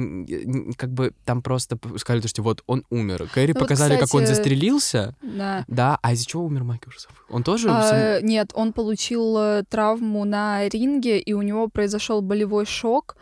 [0.77, 3.28] как бы там просто сказали, то, что вот он умер.
[3.33, 5.14] Кэрри Ну вот, показали, как он кстати, застрелился.
[5.22, 5.64] Да.
[5.68, 6.83] Да, а из-за чего умер Майк?
[6.87, 7.16] Я уже забыл.
[7.28, 7.68] Он тоже...
[7.70, 13.16] А, сам- нет, он получил э, травму на ринге, и у него произошел болевой шок.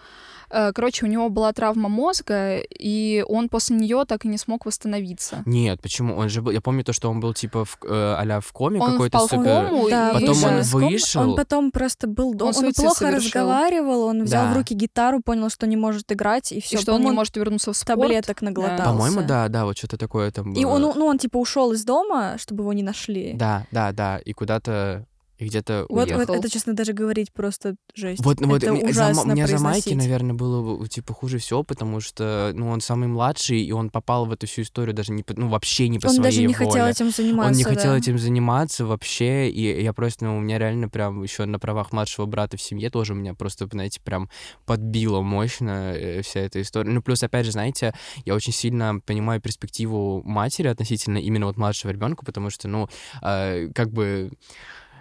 [0.52, 4.66] Э, Короче, у него была травма мозга, и он после нее так и не смог
[4.66, 5.42] восстановиться.
[5.46, 6.16] Нет, почему?
[6.16, 6.52] Он же был...
[6.52, 9.44] Я помню то, что он был типа в, а в коме Он какой-то впал в
[9.44, 11.30] кому, Да, и Потом вышел он вышел.
[11.30, 12.52] Он потом просто был дома.
[12.56, 13.26] Он Он, плохо совершил.
[13.26, 14.52] разговаривал, он взял Да.
[14.52, 16.78] в руки гитару, понял, что не может играть, и и все.
[16.78, 18.00] что он не может вернуться в спорт.
[18.00, 18.84] таблеток наглотался.
[18.84, 20.60] По-моему, да, да, вот что-то такое там было.
[20.60, 23.32] И он, ну, он типа ушел из дома, чтобы его не нашли.
[23.34, 25.06] Да, да, да, и куда-то...
[25.42, 26.20] И где-то Вот, уехал.
[26.34, 28.24] вот это, честно, даже говорить просто жесть.
[28.24, 31.64] Вот, вот это за, ужасно м- у меня за Майки, наверное, было типа хуже всего,
[31.64, 35.24] потому что, ну, он самый младший, и он попал в эту всю историю даже не,
[35.24, 36.54] по- ну, вообще не по Он своей даже не воле.
[36.70, 37.50] хотел этим заниматься.
[37.50, 37.98] Он не хотел да.
[37.98, 42.26] этим заниматься вообще, и я просто, ну, у меня реально прям еще на правах младшего
[42.26, 44.30] брата в семье тоже у меня просто, знаете, прям
[44.64, 46.90] подбило мощно э, вся эта история.
[46.92, 51.90] Ну, плюс, опять же, знаете, я очень сильно понимаю перспективу матери относительно именно вот младшего
[51.90, 52.88] ребенка, потому что, ну,
[53.22, 54.30] э, как бы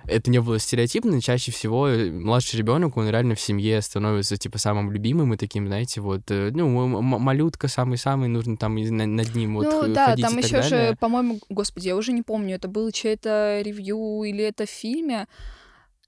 [0.08, 4.58] это не было стереотипно, чаще всего э, младший ребенок, он реально в семье становится типа
[4.58, 9.56] самым любимым и таким, знаете, вот, э, ну, м- малютка самый-самый, нужно там над ним
[9.56, 10.90] вот ну х- да, там еще далее.
[10.90, 15.28] же, по-моему, господи, я уже не помню, это был чей-то ревью или это в фильме.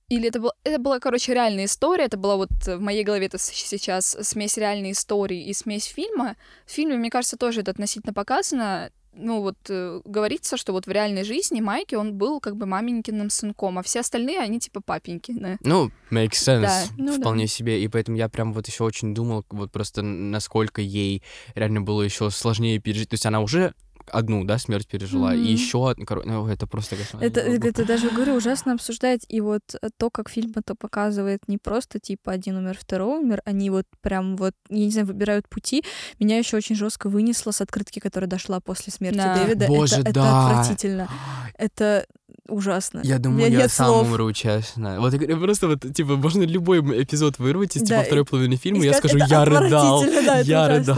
[0.09, 2.03] Или это, был, это была, короче, реальная история.
[2.05, 6.35] Это была вот в моей голове это сейчас смесь реальной истории и смесь фильма.
[6.67, 8.91] В фильме, мне кажется, тоже это относительно показано.
[9.15, 13.29] Ну вот э, говорится, что вот в реальной жизни Майки он был как бы маменькиным
[13.29, 15.33] сынком, а все остальные они типа папеньки.
[15.37, 15.57] Да.
[15.61, 17.19] Ну, makes sense, Да, ну да.
[17.19, 17.83] вполне себе.
[17.83, 21.21] И поэтому я прям вот еще очень думал, вот просто насколько ей
[21.55, 23.09] реально было еще сложнее пережить.
[23.09, 23.73] То есть она уже
[24.11, 25.45] одну, да, смерть пережила, и Мгм.
[25.47, 27.23] еще, ну, это просто кошмар.
[27.23, 29.25] Это, я это даже, говорю, ужасно обсуждать.
[29.29, 33.41] И вот э, то, как фильм это показывает, не просто типа один умер, второй умер,
[33.45, 35.83] они вот прям вот, я не знаю, выбирают пути.
[36.19, 39.35] Меня еще очень жестко вынесло с открытки, которая дошла после смерти Да.
[39.37, 39.67] Дэвида.
[39.67, 40.21] Боже, это, да.
[40.21, 41.09] это отвратительно.
[41.57, 42.05] Это
[42.49, 43.01] ужасно.
[43.03, 44.07] Я думаю, я нет сам слов.
[44.07, 44.99] умру честно.
[44.99, 48.55] Вот я просто вот, типа, можно любой эпизод вырвать из, Да, типа, второй и- половины
[48.57, 50.97] фильма, И и я скажу, «Это я рыдал, да, я рыдал.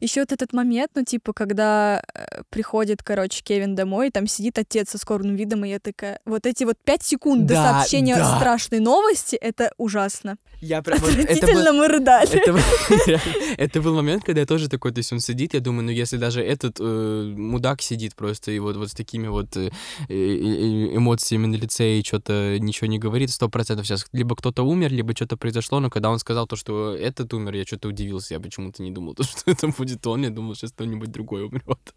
[0.00, 4.58] Еще вот этот момент, ну, типа, когда э, приходит, короче, Кевин домой, и там сидит
[4.58, 8.16] отец со скорбным видом, и я такая, вот эти вот пять секунд до Да, сообщения
[8.16, 8.36] да.
[8.38, 10.36] страшной новости, это ужасно.
[10.60, 12.30] Я прям, вот, это был- Отвратительно мы рыдали.
[12.36, 13.20] Это,
[13.58, 16.16] это был момент, когда я тоже такой, то есть он сидит, я думаю, ну если
[16.16, 19.70] даже этот э, мудак сидит просто и вот, вот с такими вот э,
[20.08, 24.92] э, эмоциями на лице и что-то ничего не говорит, сто процентов сейчас либо кто-то умер,
[24.92, 28.40] либо что-то произошло, но когда он сказал то, что этот умер, я что-то удивился, я
[28.40, 31.94] почему-то не думал, то, что это будет он, я думал, что кто-нибудь другой умрет.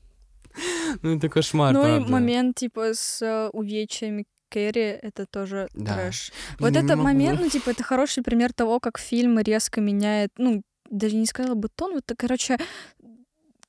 [1.01, 5.93] Ну это кошмар, Ну и момент, типа, с э, увечьями Кэрри, это тоже Да.
[5.93, 6.31] трэш.
[6.59, 7.03] Вот не этот могу.
[7.03, 11.53] момент, ну, типа, это хороший пример того, как фильм резко меняет, ну, даже не сказала
[11.55, 12.57] бы тон, вот, короче,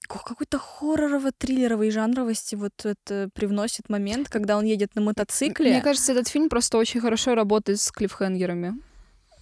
[0.09, 5.71] ка- какой-то хорророво-триллеровой жанровости вот это привносит момент, когда он едет на мотоцикле.
[5.71, 8.75] Мне кажется, этот фильм просто очень хорошо работает с клиффхенгерами.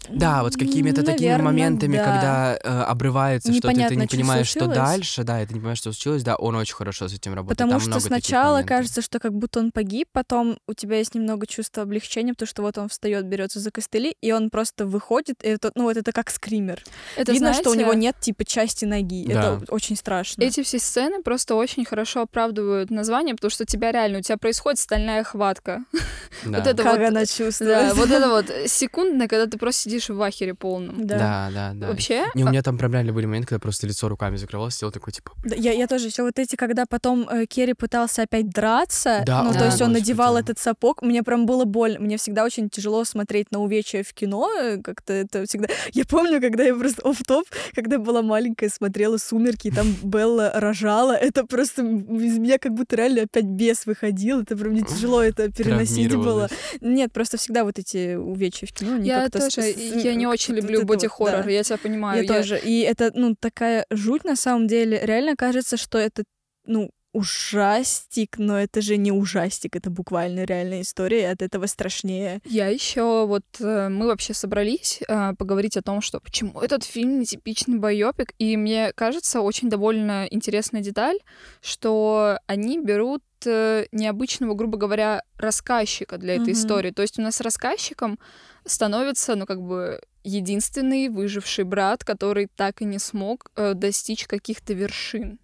[0.08, 2.04] Да, вот с какими-то такими Наверно, моментами, да.
[2.04, 4.76] когда э, обрывается что-то, и ты Непонятно, не что понимаешь, что случилось.
[4.88, 7.58] дальше, да, и ты не понимаешь, что случилось, да, он очень хорошо с этим работает.
[7.58, 11.46] Потому Там что сначала кажется, что как будто он погиб, потом у тебя есть немного
[11.46, 15.48] чувства облегчения, потому что вот он встает, берется за костыли, и он просто выходит, и
[15.48, 16.82] это, ну вот это как скример.
[17.16, 19.26] Это, Видно, что у знаете, него нет типа части ноги.
[19.28, 19.58] Да.
[19.62, 20.42] Это очень страшно.
[20.42, 24.38] Эти все сцены просто очень хорошо оправдывают название, потому что у тебя реально, у тебя
[24.38, 25.84] происходит стальная хватка.
[26.44, 26.58] Да.
[26.58, 27.94] Вот это как вот, она Да, чувствует.
[27.94, 31.06] вот это вот секундное, когда ты просто сидишь в ахере полном.
[31.06, 31.18] Да.
[31.18, 31.88] Да, да, да.
[31.88, 34.74] Вообще, Не, у а, меня там прям реально были моменты, когда просто лицо руками закрывалось,
[34.74, 38.22] сидел такой, типа, Да, Я, я тоже еще вот эти, когда потом э, Керри пытался
[38.22, 42.00] опять драться, Да, ну, о, то есть он надевал этот сапог, мне прям было больно.
[42.00, 45.68] Мне всегда очень тяжело смотреть на увечья в кино, э, как-то это всегда...
[45.92, 50.52] Я помню, когда я просто оф топ когда была маленькая, смотрела «Сумерки», и там Белла
[50.54, 55.22] рожала, это просто из меня как будто реально опять бес выходил, это прям мне тяжело
[55.22, 56.48] это переносить было.
[56.80, 59.40] Нет, просто всегда вот эти увечья в кино, они я как-то...
[59.40, 61.50] тоже, я не очень люблю боди-хоррор, да.
[61.50, 62.22] я тебя понимаю.
[62.22, 62.58] Я, тоже.
[62.58, 65.00] И это, ну, такая жуть на самом деле.
[65.02, 66.24] Реально кажется, что это,
[66.66, 72.40] ну, ужастик, но это же не ужастик, это буквально реальная история, и от этого страшнее.
[72.44, 77.20] Я еще вот э, мы вообще собрались э, поговорить о том, что почему этот фильм
[77.20, 81.18] нетипичный байопик, и мне кажется очень довольно интересная деталь,
[81.60, 86.52] что они берут э, необычного, грубо говоря, рассказчика для этой Мгм.
[86.52, 86.90] истории.
[86.90, 88.18] То есть у нас рассказчиком
[88.64, 95.38] становится, ну как бы единственный выживший брат, который так и не смог достичь каких-то вершин.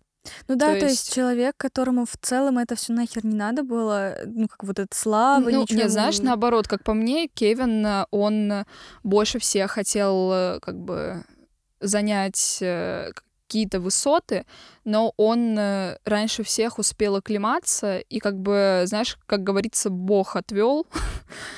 [0.48, 1.06] Ну да, То то, есть...
[1.06, 4.96] есть- человек, которому в целом это все нахер не надо было, ну, как вот эта
[4.96, 5.80] слава, ну, ничего.
[5.80, 8.64] нет, знаешь, наоборот, как по мне, Кевин, э, он
[9.02, 11.24] больше всех хотел э, как бы
[11.80, 13.10] занять э,
[13.54, 14.46] какие-то высоты,
[14.84, 20.86] но он э, раньше всех успел оклематься, и как бы, знаешь, как говорится, Бог отвел.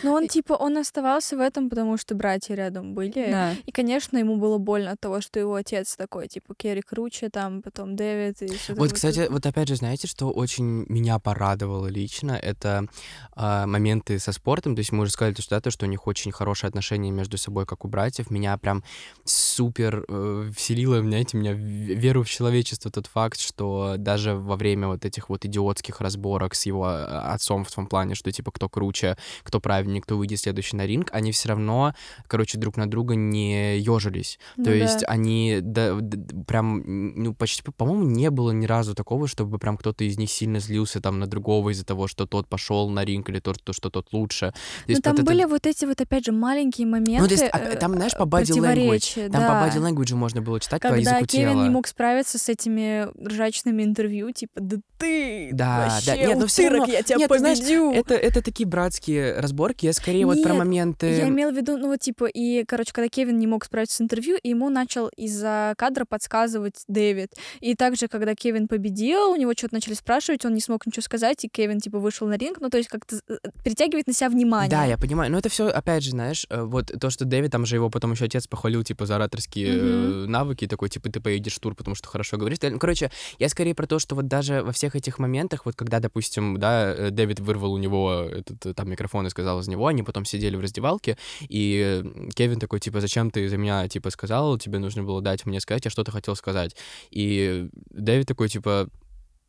[0.02, 3.30] Но он, типа, он оставался в этом, потому что братья рядом были.
[3.30, 3.54] Да.
[3.64, 7.62] И, конечно, ему было больно от того, что его отец такой, типа, Керри круче, там,
[7.62, 8.90] потом Дэвид и всё Вот, такое.
[8.90, 12.86] кстати, вот опять же, знаете, что очень меня порадовало лично, это
[13.32, 14.74] а, моменты со спортом.
[14.74, 17.10] То есть мы уже сказали, то, что, да, то, что у них очень хорошие отношения
[17.10, 18.30] между собой, как у братьев.
[18.30, 18.84] Меня прям
[19.24, 21.54] супер э, вселило, знаете, меня
[21.94, 26.66] веру в человечество тот факт, что даже во время вот этих вот идиотских разборок с
[26.66, 30.76] его э, отцом в том плане, что типа кто круче, кто правильнее, кто выйдет следующий
[30.76, 31.94] на ринг, они все равно,
[32.26, 34.38] короче, друг на друга не ежились.
[34.56, 34.76] Ну То да.
[34.76, 39.58] есть они да, д- д- прям, ну, почти, по-моему, не было ни разу такого, чтобы
[39.58, 43.04] прям кто-то из них сильно злился там на другого из-за того, что тот пошел на
[43.04, 44.52] ринг или тот, то, что тот лучше.
[44.86, 47.22] То Ну, там вот это- были вот эти вот, опять же, маленькие моменты.
[47.22, 49.48] Ну, то есть, а, э, там, знаешь, по э, body language, там да.
[49.70, 51.65] по body language можно было читать по Когда языку Кевин тела.
[51.68, 56.46] Не мог справиться с этими ржачными интервью, типа, да ты Да, вообще да, нет, но
[56.46, 57.92] всё утырок, равно- я тебя нет, ты знаешь, победю.
[57.92, 61.06] Это, это такие братские разборки, я скорее вот про Нет, моменты...
[61.06, 64.00] Я имела в виду, ну вот типа, и, короче, когда Кевин не мог справиться с
[64.00, 67.32] интервью, и ему начал из-за кадра подсказывать Дэвид.
[67.60, 71.44] И также, когда Кевин победил, у него что-то начали спрашивать, он не смог ничего сказать,
[71.44, 74.70] и Кевин, типа, вышел на ринг, ну то есть как-то э, притягивает на себя внимание.
[74.70, 75.30] Да, я понимаю.
[75.30, 78.12] Но это все, опять же, знаешь, э, вот то, что Дэвид, там же его потом
[78.12, 81.94] еще отец похвалил, типа, за ораторские э, навыки, такой, типа, ты поедешь в тур, потому
[81.94, 82.58] что хорошо говоришь.
[82.62, 86.00] Ну, короче, я скорее про то, что вот даже во всех этих моментах, вот когда,
[86.00, 89.86] допустим, да, э, Дэвид вырвал у него этот э, там микрофон и сказал из него,
[89.86, 91.16] они потом сидели в раздевалке,
[91.48, 95.46] и э, Кевин такой, типа, зачем ты за меня, типа, сказал, тебе нужно было дать
[95.46, 96.76] мне сказать, я что-то хотел сказать.
[97.10, 98.88] И Дэвид такой, типа,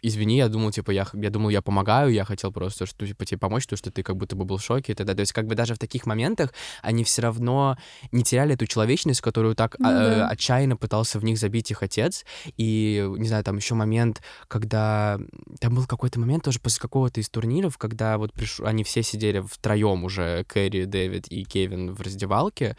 [0.02, 3.40] извини, я думал, типа, я, я думал, я помогаю, я хотел просто, что, типа, тебе
[3.40, 5.14] помочь, то, что ты как будто бы был в шоке и т.д.
[5.14, 7.78] То есть, как бы даже в таких моментах они все равно
[8.12, 10.28] не теряли эту человечность, которую так Ну а, э, да.
[10.30, 12.26] отчаянно пытался в них забить их отец.
[12.58, 15.20] И, не знаю, там еще момент, когда...
[15.60, 18.60] Там был какой-то момент тоже после какого-то из турниров, когда вот приш...
[18.60, 22.76] они все сидели втроем уже, Кэрри, Дэвид и Кевин в раздевалке,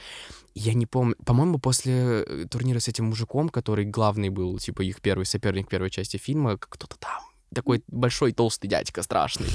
[0.58, 5.00] я не помню, по-моему, после э, турнира с этим мужиком, который главный был, типа, их
[5.00, 7.22] первый соперник первой части фильма, кто-то там,
[7.54, 9.48] такой большой толстый дядька страшный.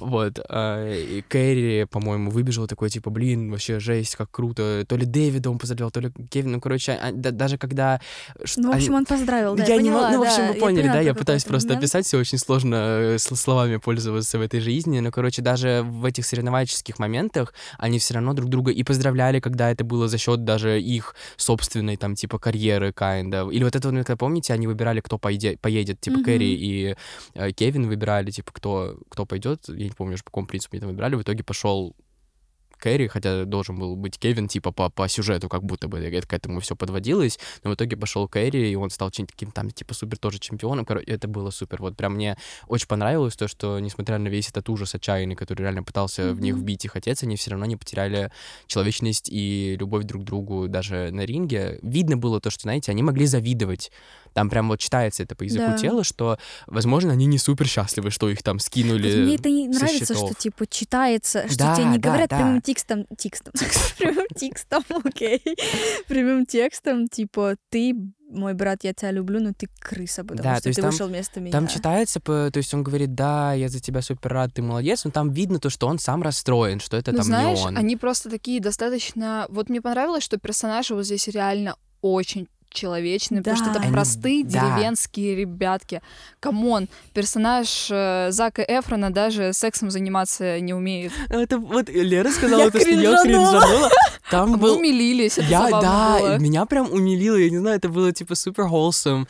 [0.00, 0.40] Вот.
[0.48, 4.84] а, И Кэрри, по-моему, выбежал такой, типа, блин, вообще жесть, как круто.
[4.88, 6.52] То ли Дэвида он поздравлял, то ли Кевин.
[6.52, 8.00] Ну, короче, а- да- даже когда...
[8.56, 10.58] Ну, в общем, он поздравил, да, я не поняла, могу, ну, в общем, да, вы
[10.60, 11.84] поняли, поняла да, я пытаюсь просто момент.
[11.84, 16.26] описать, все очень сложно э, словами пользоваться в этой жизни, но, короче, даже в этих
[16.26, 20.80] соревновательских моментах они все равно друг друга и поздравляли, когда это было за счет даже
[20.80, 23.50] их собственной, там, типа, карьеры, kinda.
[23.52, 26.24] Или вот это, когда, помните, они выбирали, кто поеде- поедет, типа, Мгм.
[26.24, 26.96] Кэрри и
[27.56, 30.90] Кевин выбирали, типа, кто, кто пойдет, я не помню уже, по какому принципу они там
[30.90, 31.94] выбирали, в итоге пошел
[32.78, 36.32] Кэрри, хотя должен был быть Кевин, типа, по, по сюжету, как будто бы это к
[36.32, 40.18] этому все подводилось, но в итоге пошел Кэрри, и он стал таким там, типа, супер
[40.18, 42.36] тоже чемпионом, короче, это было супер, вот прям мне
[42.68, 46.56] очень понравилось то, что, несмотря на весь этот ужас отчаянный, который реально пытался в них
[46.56, 48.30] вбить их отец, они все равно не потеряли
[48.66, 51.78] человечность и любовь друг к другу даже на ринге.
[51.82, 53.90] Видно было то, что, знаете, они могли завидовать,
[54.36, 55.78] там прям вот читается это по языку Да.
[55.78, 59.66] тела, что, возможно, они не супер счастливы, что их там скинули Вот Мне это не
[59.68, 60.36] нравится, что счетов.
[60.36, 62.36] типа читается, что Да, тебе не да, говорят да.
[62.36, 63.54] прямым текстом, текстом,
[63.98, 65.42] прямым текстом, окей,
[66.06, 67.94] прямым текстом, типа ты
[68.28, 70.90] мой брат, я тебя люблю, но ты крыса, потому Да, что то есть ты там-
[70.90, 71.52] вышел вместо меня.
[71.52, 75.12] Там читается, то есть он говорит, да, я за тебя супер рад, ты молодец, но
[75.12, 77.76] там видно то, что он сам расстроен, что это Ну, там знаешь, не он.
[77.78, 79.46] они просто такие достаточно...
[79.48, 83.70] Вот мне понравилось, что персонажи вот здесь реально очень человечные, потому что Да.
[83.72, 84.50] это Они- простые да.
[84.76, 86.00] деревенские ребятки.
[86.40, 91.12] Come on, персонаж э, Зака Эфрона даже сексом заниматься не умеет.
[91.28, 93.90] Это вот Лера сказала, то, что я кринжанула.
[94.30, 94.76] Там Мы был...
[94.78, 96.38] умилились, это Я, да, было.
[96.38, 99.26] меня прям умилило, я не знаю, это было типа супер wholesome,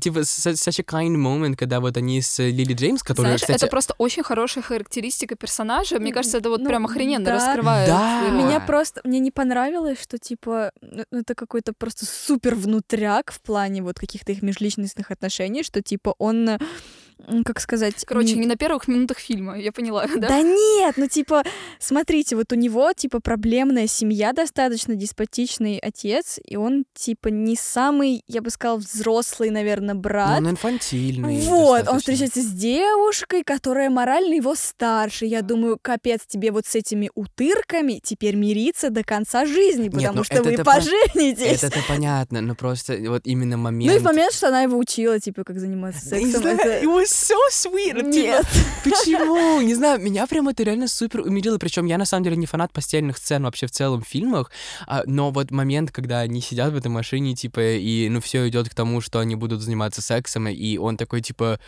[0.00, 3.56] типа su- such a kind moment, когда вот они с Лили Джеймс, которая, Знаешь, кстати...
[3.58, 5.98] это просто очень хорошая характеристика персонажа.
[5.98, 7.34] Мне кажется, это вот Ну, прям охрененно да.
[7.34, 7.88] раскрывает.
[7.88, 8.22] Да.
[8.26, 8.36] его.
[8.38, 12.54] Меня просто, мне не понравилось, что, типа, ну, это какой-то просто супер
[12.88, 16.58] внутряк в плане вот каких-то их межличностных отношений, что, типа, он,
[17.44, 18.04] как сказать...
[18.06, 20.28] Короче, не на первых минутах фильма, я поняла, да?
[20.28, 21.42] Да нет, ну типа,
[21.78, 28.22] смотрите, вот у него типа проблемная семья, достаточно деспотичный отец, и он типа не самый,
[28.26, 30.38] я бы сказала, взрослый, наверное, Ну, брат.
[30.38, 31.40] он инфантильный.
[31.42, 31.98] Вот, он достаточно.
[31.98, 35.26] встречается с девушкой, которая морально его старше.
[35.26, 40.24] Я думаю, капец, тебе вот с этими утырками теперь мириться до конца жизни, потому ну
[40.24, 41.62] что это- вы это поженитесь.
[41.62, 43.92] Это-то понятно, но просто вот именно момент...
[43.92, 46.86] Ну и в момент, что она его учила, типа, как заниматься Да сексом, знаю, это...
[47.18, 47.94] so sweet.
[47.94, 48.46] типа, Нет.
[48.84, 49.60] Почему?
[49.60, 51.58] Не знаю, меня прям это реально супер умилило.
[51.58, 54.50] Причем я на самом деле не фанат постельных сцен вообще в целом в фильмах,
[54.86, 58.68] а, но вот момент, когда они сидят в этой машине, типа, и ну все идет
[58.68, 61.58] к тому, что они будут заниматься сексом, и он такой, типа,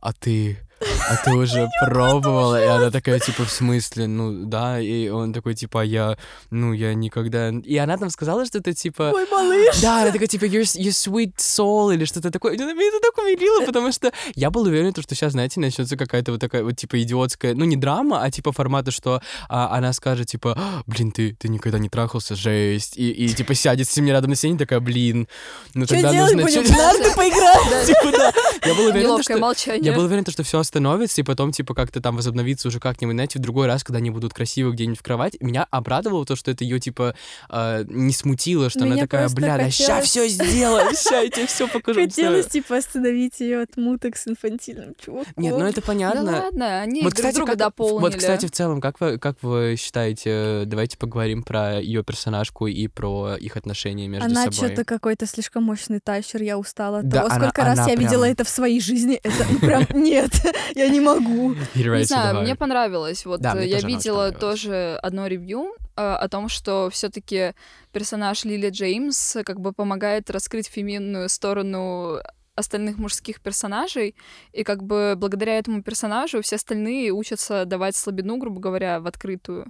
[0.00, 2.62] а ты, а ты уже пробовала?
[2.62, 4.06] И она такая, типа, в смысле?
[4.06, 6.16] Ну, да, и он такой, типа, «А я,
[6.50, 7.50] ну, я никогда...
[7.50, 9.10] И она там сказала, что это, типа...
[9.10, 9.80] Мой малыш.
[9.80, 12.56] Да, она такая, типа, your, your sweet soul или что-то такое.
[12.56, 15.96] Ну, Меня это так умилило, потому что я был уверен, то, что сейчас, знаете, начнется
[15.96, 19.92] какая-то вот такая вот, типа, идиотская, ну, не драма, а, типа, формата, что а, она
[19.92, 22.96] скажет, типа, «А, блин, ты, ты никогда не трахался, жесть.
[22.96, 25.28] И, и, типа, сядет с ним рядом на сцене, такая, блин,
[25.74, 26.46] ну, Что тогда делать нужно...
[26.46, 26.64] будем?
[26.64, 27.86] чё- В нарды поиграем?
[27.86, 28.32] Типа, да.
[28.66, 29.36] Я был уверен, что...
[29.38, 29.90] молчание.
[29.90, 33.14] Я был уверен, то, что все остановится, и потом, типа, как-то там возобновится уже как-нибудь,
[33.16, 35.36] знаете, в другой раз, когда они будут красиво где-нибудь в кровать.
[35.40, 37.14] Меня обрадовало то, что это ее, типа,
[37.50, 41.20] э, не смутило, что она Меня такая, просто бля, да ща хотелось- все сделаю, ща
[41.22, 42.00] я тебе все покажу.
[42.00, 42.50] Хотелось, всё».
[42.60, 45.32] типа, остановить ее от муток с инфантильным чуваком.
[45.36, 46.22] Нет, ну это Да понятно.
[46.44, 48.00] ладно, они Вот, друг кстати, друга как, дополнили.
[48.00, 52.86] вот, кстати, в целом, как вы, как вы считаете, давайте поговорим про ее персонажку и
[52.86, 54.52] про их отношения между Она собой.
[54.68, 57.96] что-то какой-то слишком мощный тащер, я устала от Да, того, она- сколько раз она я
[57.96, 59.16] видела это в своей жизни.
[59.22, 60.30] Это ну, прям нет,
[60.74, 61.54] я не могу.
[61.74, 63.24] Не знаю, мне понравилось.
[63.26, 67.54] Вот Да, э, я видела тоже одно ревью э, о том, что все-таки
[67.92, 72.20] персонаж Лили Джеймс как бы помогает раскрыть феминную сторону
[72.60, 74.14] остальных мужских персонажей,
[74.52, 79.66] и как бы благодаря этому персонажу все остальные учатся давать слабину, грубо говоря, в открытую.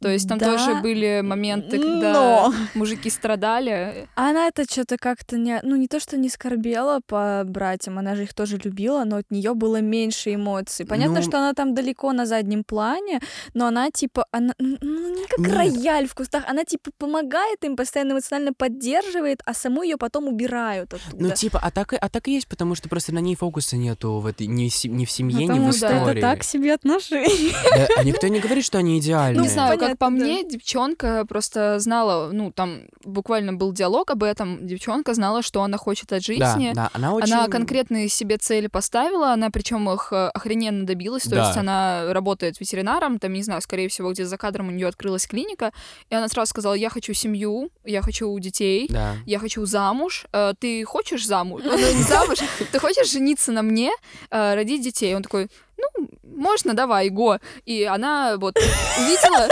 [0.00, 4.06] То есть там Да, тоже были моменты, когда но мужики страдали.
[4.14, 8.24] она это что-то как-то не, ну не то что не скорбела по братьям, она же
[8.24, 10.84] их тоже любила, но от нее было меньше эмоций.
[10.86, 13.20] Понятно, Ну- что она там далеко на заднем плане,
[13.54, 15.52] но она типа, она ну, не как Нет.
[15.54, 20.92] рояль в кустах, она типа помогает им, постоянно эмоционально поддерживает, а саму ее потом убирают
[20.94, 21.16] оттуда.
[21.22, 23.76] Ну, типа, а так, и- а так и есть, потому что просто на ней фокуса
[23.76, 26.18] нету в этой, ни, в ни в семье, ни Потому в что истории.
[26.18, 27.52] это так себе отношения.
[27.76, 29.42] Да, а никто не говорит, что они идеальные.
[29.42, 30.24] Не знаю, как по понятно, да.
[30.32, 35.76] мне, девчонка просто знала, ну, там буквально был диалог об этом, девчонка знала, что она
[35.78, 36.72] хочет от да, жизни.
[36.74, 37.32] да, она очень...
[37.32, 41.46] Она конкретные себе цели поставила, она причем их э, охрененно добилась, то Да.
[41.46, 45.26] есть она работает ветеринаром, там, не знаю, скорее всего, где за кадром у нее открылась
[45.26, 45.72] клиника,
[46.10, 49.14] и она сразу сказала, я хочу семью, я хочу детей, Да.
[49.26, 50.26] я хочу замуж.
[50.32, 51.62] Э, ты хочешь замуж?
[52.22, 52.38] Замуж.
[52.70, 53.90] Ты хочешь жениться на мне,
[54.30, 55.14] э, родить детей?
[55.14, 57.38] Он такой, ну, можно, давай, го.
[57.64, 59.48] И она вот увидела,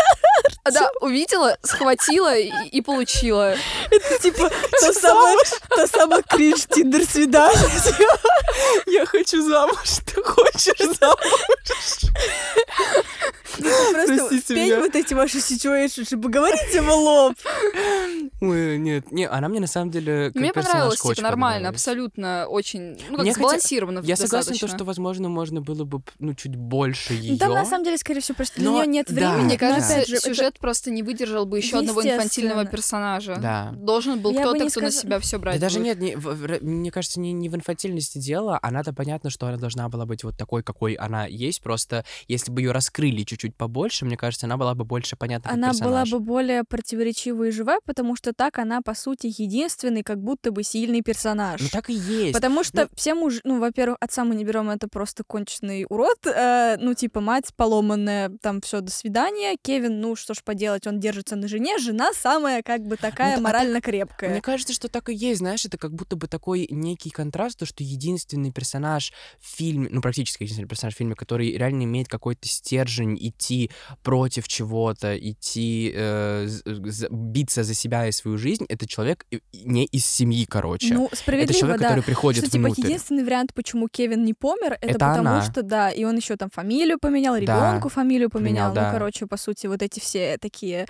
[0.73, 3.55] да, увидела, схватила и, и получила.
[3.91, 4.51] Это типа
[4.81, 5.37] то самое,
[5.69, 7.59] то самое кринж тиндер свидание.
[8.87, 12.11] Я хочу замуж, ты хочешь замуж?
[13.59, 14.81] Просто Простите спеть меня.
[14.81, 17.35] вот эти ваши ситуэйшнши, поговорите в лоб.
[18.41, 23.19] Ой, нет, не, она мне на самом деле Мне понравилось, типа, нормально, абсолютно, очень, ну,
[23.19, 27.33] как сбалансированно Я согласен, то, что, возможно, можно было бы, ну, чуть больше ее.
[27.33, 29.45] Ну, Там на самом деле, скорее всего, просто для Но- нее нет да, времени.
[29.45, 29.69] Мне да.
[29.69, 33.37] кажется, опять же, это- сюжет просто не выдержал бы еще одного инфантильного персонажа.
[33.43, 33.73] Да.
[33.77, 35.57] Должен был Я бы кто-то, не кто на сказа- себя все брать.
[35.61, 35.87] Да даже будет.
[35.87, 39.57] нет, не, в- в- мне кажется, не, не в инфантильности дело, она-то понятно, что она
[39.59, 44.05] должна была быть вот такой, какой она есть, просто если бы ее раскрыли чуть-чуть побольше,
[44.05, 47.81] мне кажется, она была бы больше понятна как Она была бы более противоречивой и живая,
[47.85, 51.61] потому что так она, по сути, единственный, как будто бы сильный персонаж.
[51.61, 52.35] Ну так и есть.
[52.35, 53.41] Потому что Ну- все муж...
[53.45, 56.27] Ну, во-первых, отца мы не берем, это просто конченый урод.
[56.27, 59.57] э, ну, типа, мать поломанная, там все, до свидания.
[59.63, 61.79] Кевин, ну, что ж поделать, он держится на жене.
[61.79, 64.31] Жена самая, как бы, такая а так- морально крепкая.
[64.31, 67.67] Мне кажется, что так и есть, знаешь, это как будто бы такой некий контраст, то,
[67.67, 72.47] что единственный персонаж в фильме, ну, практически единственный персонаж в фильме, который реально имеет какой-то
[72.49, 73.71] стержень идти
[74.03, 80.05] против чего-то, идти, э, з- биться за себя и свою жизнь, это человек не из
[80.07, 80.93] семьи, короче.
[80.95, 81.89] Ну, это справедливо, человек, да.
[81.89, 82.83] который приходит что, типа, внутрь.
[82.83, 85.43] единственный вариант, почему Кевин не помер, это, Это потому она.
[85.43, 88.75] что, да, и он еще там фамилию поменял, Да, ребенку фамилию поменял, поменял.
[88.75, 88.93] да.
[88.93, 90.87] Ну, короче, по сути, вот эти все такие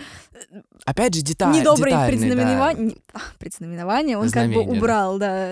[0.84, 2.06] Опять же, деталь, недобрые детальный, да.
[2.08, 2.96] предзнаменования,
[3.38, 4.70] предзнаменования он как бы да.
[4.70, 5.48] убрал, да.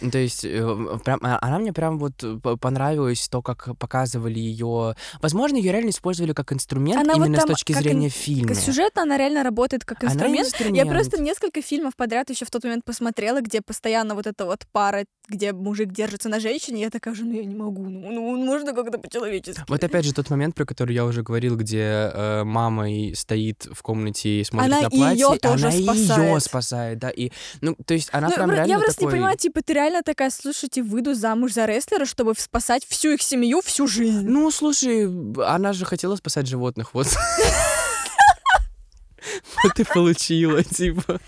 [0.00, 4.38] Ну, То есть, э, прям, а- она мне прям вот э, понравилась то, как показывали
[4.38, 4.94] ее.
[5.20, 8.10] Возможно, ее реально использовали как инструмент Она вот именно с там точки как зрения ин-
[8.10, 8.54] фильма.
[8.54, 10.46] Сюжетно она реально работает как Она инструмент.
[10.46, 10.76] инструмент.
[10.76, 14.66] Я просто несколько фильмов подряд еще в тот момент посмотрела, где постоянно вот эта вот
[14.72, 18.36] пара, где мужик держится на женщине, я такая же, ну я не могу, ну, ну
[18.36, 19.43] можно как-то по-человечески.
[19.68, 23.66] Вот опять же тот момент, про который я уже говорил, где э, мама и стоит
[23.72, 26.30] в комнате и смотрит Она на платье, её тоже она спасает.
[26.34, 27.30] ее спасает, да, и
[27.60, 29.06] ну то есть она Ну, прям бр- реально я просто такой...
[29.06, 33.22] не понимаю, типа, ты реально такая, слушайте, выйду замуж за рестлера, чтобы спасать всю их
[33.22, 34.26] семью всю жизнь.
[34.28, 35.04] Ну слушай,
[35.46, 37.06] она же хотела спасать животных, вот.
[39.62, 41.18] Вот и получила, типа.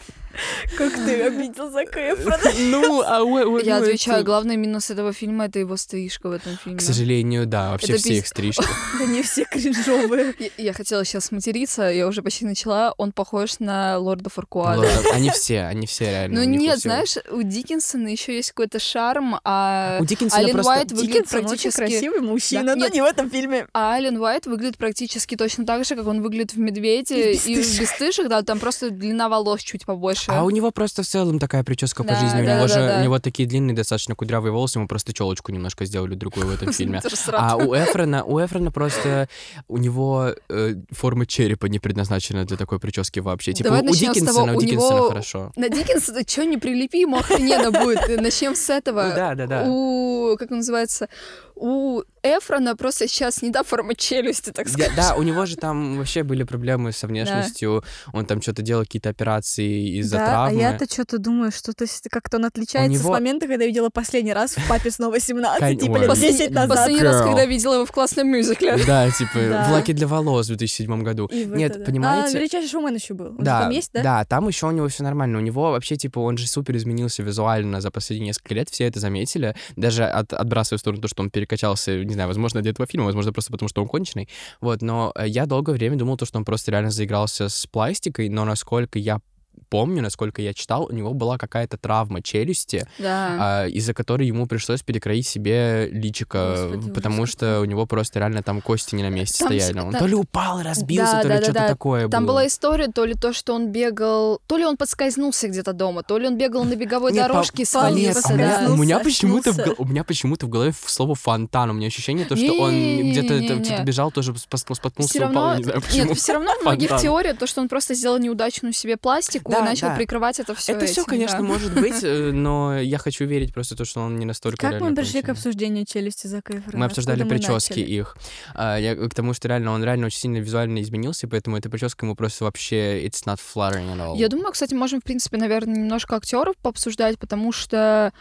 [0.77, 2.39] Как ты обидел Зака Эфрона.
[2.59, 6.79] Ну, а у- Я отвечаю, главный минус этого фильма— это его стрижка в этом фильме.
[6.79, 8.65] К сожалению, да, вообще все их стрижки.
[8.99, 10.35] Да не все кринжовые.
[10.57, 12.95] Я, хотела сейчас материться, я уже почти начала.
[12.97, 14.89] Он похож на Лорда Фаркуада.
[15.13, 16.41] Они все, они все реально.
[16.41, 20.73] Ну нет, знаешь, у Диккенсона еще есть какой-то шарм, а У Диккенсона Ален просто...
[20.73, 21.79] Уайт выглядит Диккенсон очень практически...
[21.79, 22.95] красивый мужчина, Да, но нет.
[22.95, 23.67] не в этом фильме.
[23.73, 27.81] А Ален Уайт выглядит практически точно так же, как он выглядит в «Медведе» И в
[27.81, 30.26] «Бесстыжих», да, там просто длина волос чуть побольше.
[30.29, 32.43] А у него просто в целом такая прическа по Да, жизни.
[32.43, 33.01] У да, него да, же да.
[33.01, 36.73] у него такие длинные, достаточно кудрявые волосы, ему просто челочку немножко сделали другую в этом
[36.73, 37.01] фильме.
[37.33, 39.29] А у Эфрона, у Эфрона просто
[39.69, 43.53] у него э, форма черепа не предназначена для такой прически вообще.
[43.53, 45.53] Типа у Диккенсона, у у Диккенсона хорошо.
[45.57, 48.21] На Диккенса что не прилепи, ему охрененно будет.
[48.21, 49.07] Начнем с этого.
[49.17, 49.65] Да, да, да.
[49.67, 51.09] У, как он называется,
[51.57, 54.93] у Эфрона просто сейчас не та форма челюсти, так сказать.
[54.97, 57.83] да, у него же там вообще были проблемы со внешностью.
[58.13, 60.61] Он там что-то делал, какие-то операции из-за да, а травмы.
[60.61, 64.57] я-то что-то думаю, что-то как-то он отличается него- с момента, когда я видела последний раз
[64.57, 66.77] в «Папе снова 17», Кон- типа лет Послед- 10 назад.
[66.79, 68.77] Последний раз, когда видела его в классном мюзикле.
[68.87, 69.69] Да, типа Да.
[69.69, 71.27] в «Лаке для волос» в 2007 году.
[71.27, 71.85] И Нет, это, да.
[71.87, 72.37] понимаете?
[72.37, 73.29] А, величайший шоумен еще был.
[73.39, 74.25] Он Да, там есть, да?
[74.25, 75.39] там еще у него все нормально.
[75.39, 78.69] У него вообще, типа, он же супер изменился визуально за последние несколько лет.
[78.69, 79.55] Все это заметили.
[79.77, 83.07] Даже от, отбрасывая в сторону то, что он перекачался, не знаю, возможно, для этого фильма,
[83.07, 84.29] возможно, просто потому, что он конченый.
[84.61, 88.29] Вот, но э, я долгое время думал, то, что он просто реально заигрался с пластикой,
[88.29, 89.21] но насколько я
[89.69, 93.63] помню, насколько я читал, у него была какая-то травма челюсти, Да.
[93.65, 98.19] а, из-за которой ему пришлось перекроить себе личико, Господи, потому ужас что у него просто
[98.21, 99.79] реально там кости не на месте Там стояли.
[99.81, 101.69] Он да- то ли упал и разбился, Да, то ли да, что-то да.
[101.69, 102.33] такое Там было.
[102.35, 106.19] была история, то ли то, что он бегал, то ли он подскользнулся где-то дома, то
[106.19, 108.33] ли он бегал на беговой Нет, дорожке и свалился.
[108.33, 108.73] у меня, да.
[108.73, 111.71] у меня почему-то в, у меня почему-то в голове слово фонтан.
[111.71, 112.73] У меня ощущение, то, что он
[113.11, 116.05] где-то типа бежал, тоже споткнулся, упал, не знаю почему.
[116.09, 119.69] нет, все равно многих теориях то, что он просто сделал неудачную себе пластику Да, и
[119.69, 119.97] начал да.
[119.97, 120.73] прикрывать это все.
[120.73, 124.25] Это все, конечно, может быть, э, но я хочу верить просто то, что он не
[124.25, 126.61] настолько Как мы пришли к обсуждению челюсти Эфрона?
[126.73, 128.17] Мы обсуждали прически их.
[128.55, 132.07] А, я к тому, что реально он реально очень сильно визуально изменился, поэтому эта прическа
[132.07, 134.17] ему просто вообще it's not flattering at all.
[134.17, 138.13] Я думаю, кстати, можем, в принципе, наверное, немножко актеров пообсуждать, потому что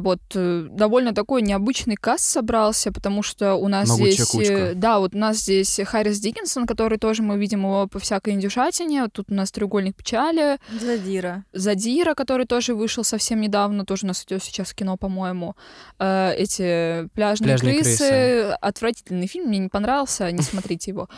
[0.00, 4.28] вот э, довольно такой необычный каст собрался, потому что у нас Могучая здесь...
[4.28, 4.52] кучка.
[4.52, 8.34] э, Да, вот у нас здесь Харрис Диккенсон, который тоже мы видим его по всякой
[8.34, 9.08] индюшатине.
[9.08, 10.58] Тут у нас треугольник печали.
[10.78, 11.44] Задира.
[11.52, 15.56] Задира, который тоже вышел совсем недавно, тоже у нас идет сейчас кино, по-моему.
[15.98, 17.98] Э, эти пляжные, Пляжные крысы.
[17.98, 18.56] крысы.
[18.60, 21.08] Отвратительный фильм, мне не понравился, не смотрите его.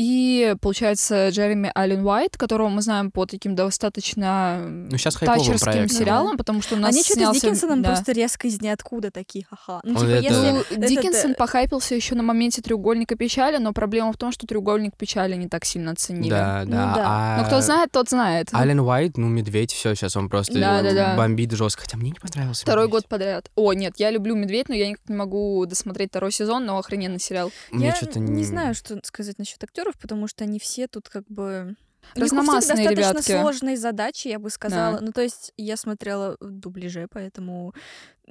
[0.00, 5.88] И, получается, Джереми Аллен Уайт, которого мы знаем по таким достаточно Ну, сейчас тачерским проектом.
[5.88, 7.40] сериалам, потому что у нас Они что-то с снялся...
[7.40, 7.88] Диккенсоном да.
[7.90, 9.80] просто резко из ниоткуда такие, ха-ха.
[9.82, 10.76] Ну, типа, это- если...
[10.76, 14.96] Ну, Диккенсон это- похайпился еще на моменте треугольника печали, но проблема в том, что треугольник
[14.96, 16.30] печали не так сильно оценили.
[16.30, 16.94] Да, Ну да.
[16.94, 17.04] да.
[17.06, 18.54] а Но кто знает, тот знает.
[18.54, 21.16] Ален Уайт, ну, медведь, все, сейчас он просто Да, да, да.
[21.16, 21.82] бомбит жестко.
[21.82, 22.62] Хотя мне не понравился.
[22.62, 22.92] Второй «Медведь».
[23.02, 23.50] год подряд.
[23.56, 27.18] О, нет, я люблю «Медведь», но я никак не могу досмотреть второй сезон, но охрененный
[27.18, 27.50] сериал.
[27.72, 31.24] Мне Я что-то не знаю, что сказать насчет актеров, потому что они все тут как
[31.28, 31.76] бы...
[32.14, 33.32] У всех Разномастные достаточно ребятки.
[33.32, 34.98] сложные задачи, я бы сказала.
[34.98, 35.04] Да.
[35.04, 37.74] Ну, то есть я смотрела в дубляже, поэтому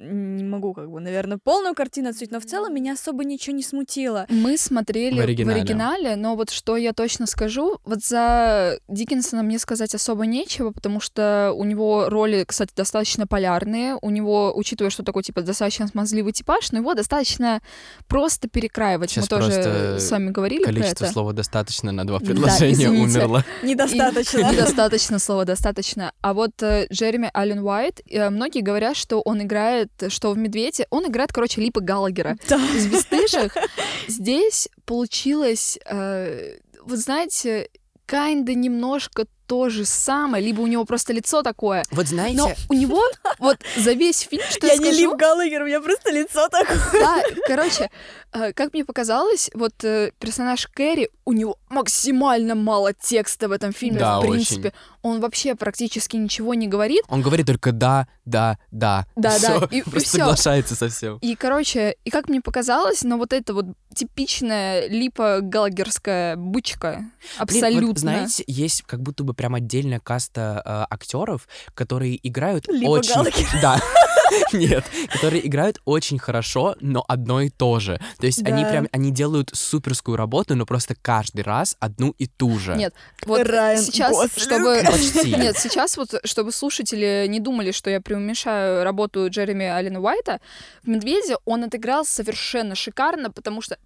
[0.00, 3.62] не могу, как бы, наверное, полную картину оценить, но в целом меня особо ничего не
[3.64, 4.26] смутило.
[4.28, 5.58] Мы смотрели В оригинале.
[5.58, 10.70] в оригинале, но вот что я точно скажу, вот за Диккенсона мне сказать особо нечего,
[10.70, 13.96] потому что у него роли, кстати, достаточно полярные.
[14.00, 17.60] У него, учитывая, что такой, типа, достаточно смазливый типаж, но его достаточно
[18.06, 19.10] просто перекраивать.
[19.10, 21.12] Сейчас Мы тоже с вами говорили про Количество это.
[21.12, 23.18] слова достаточно на два Да, предложения извините.
[23.18, 23.44] умерло.
[23.62, 24.38] Недостаточно.
[24.38, 26.12] И- Недостаточно слова, достаточно.
[26.20, 30.86] А вот э, Джереми Аллен Уайт, э, многие говорят, что он играет, что в «Медведе»,
[30.90, 32.36] он играет, короче, Липа Галагера.
[32.48, 32.56] Да.
[32.74, 33.56] из «Бесстыжих».
[34.08, 37.68] Здесь получилось, э, вы знаете,
[38.06, 41.82] kinda немножко то же самое, либо у него просто лицо такое.
[41.90, 43.02] Вот знаете, Но у него
[43.38, 46.48] вот за весь фильм, что я, Я не скажу, Лив Галлагер, у меня просто лицо
[46.48, 46.78] такое.
[46.92, 47.90] да, короче,
[48.32, 53.72] э, как мне показалось, вот э, персонаж Кэрри, у него максимально мало текста в этом
[53.72, 54.72] фильме, Да, в принципе.
[55.02, 57.02] Он вообще практически ничего не говорит.
[57.08, 59.06] он говорит только да, да, да.
[59.16, 60.18] Да, да, Всё, и- и просто всё.
[60.18, 61.18] соглашается со всем.
[61.18, 67.10] И, короче, и как мне показалось, но вот эта вот типичная липа галагерская бычка, Блин,
[67.38, 67.86] абсолютно.
[67.88, 73.14] вот знаете, есть как будто бы прям отдельная каста э, актеров, которые играют Липа очень...
[73.62, 73.80] Да.
[74.52, 78.00] Нет, которые играют очень хорошо, но одно и то же.
[78.18, 82.58] То есть они прям, они делают суперскую работу, но просто каждый раз одну и ту
[82.58, 82.74] же.
[82.74, 82.94] Нет,
[83.26, 84.38] вот Райан сейчас, Гослинг.
[84.38, 84.82] чтобы...
[84.90, 85.34] Почти.
[85.34, 90.40] Нет, сейчас вот, чтобы слушатели не думали, что я преуменьшаю работу Джереми Аллена Уайта,
[90.82, 93.76] в «Медведе» он отыграл совершенно шикарно, потому что...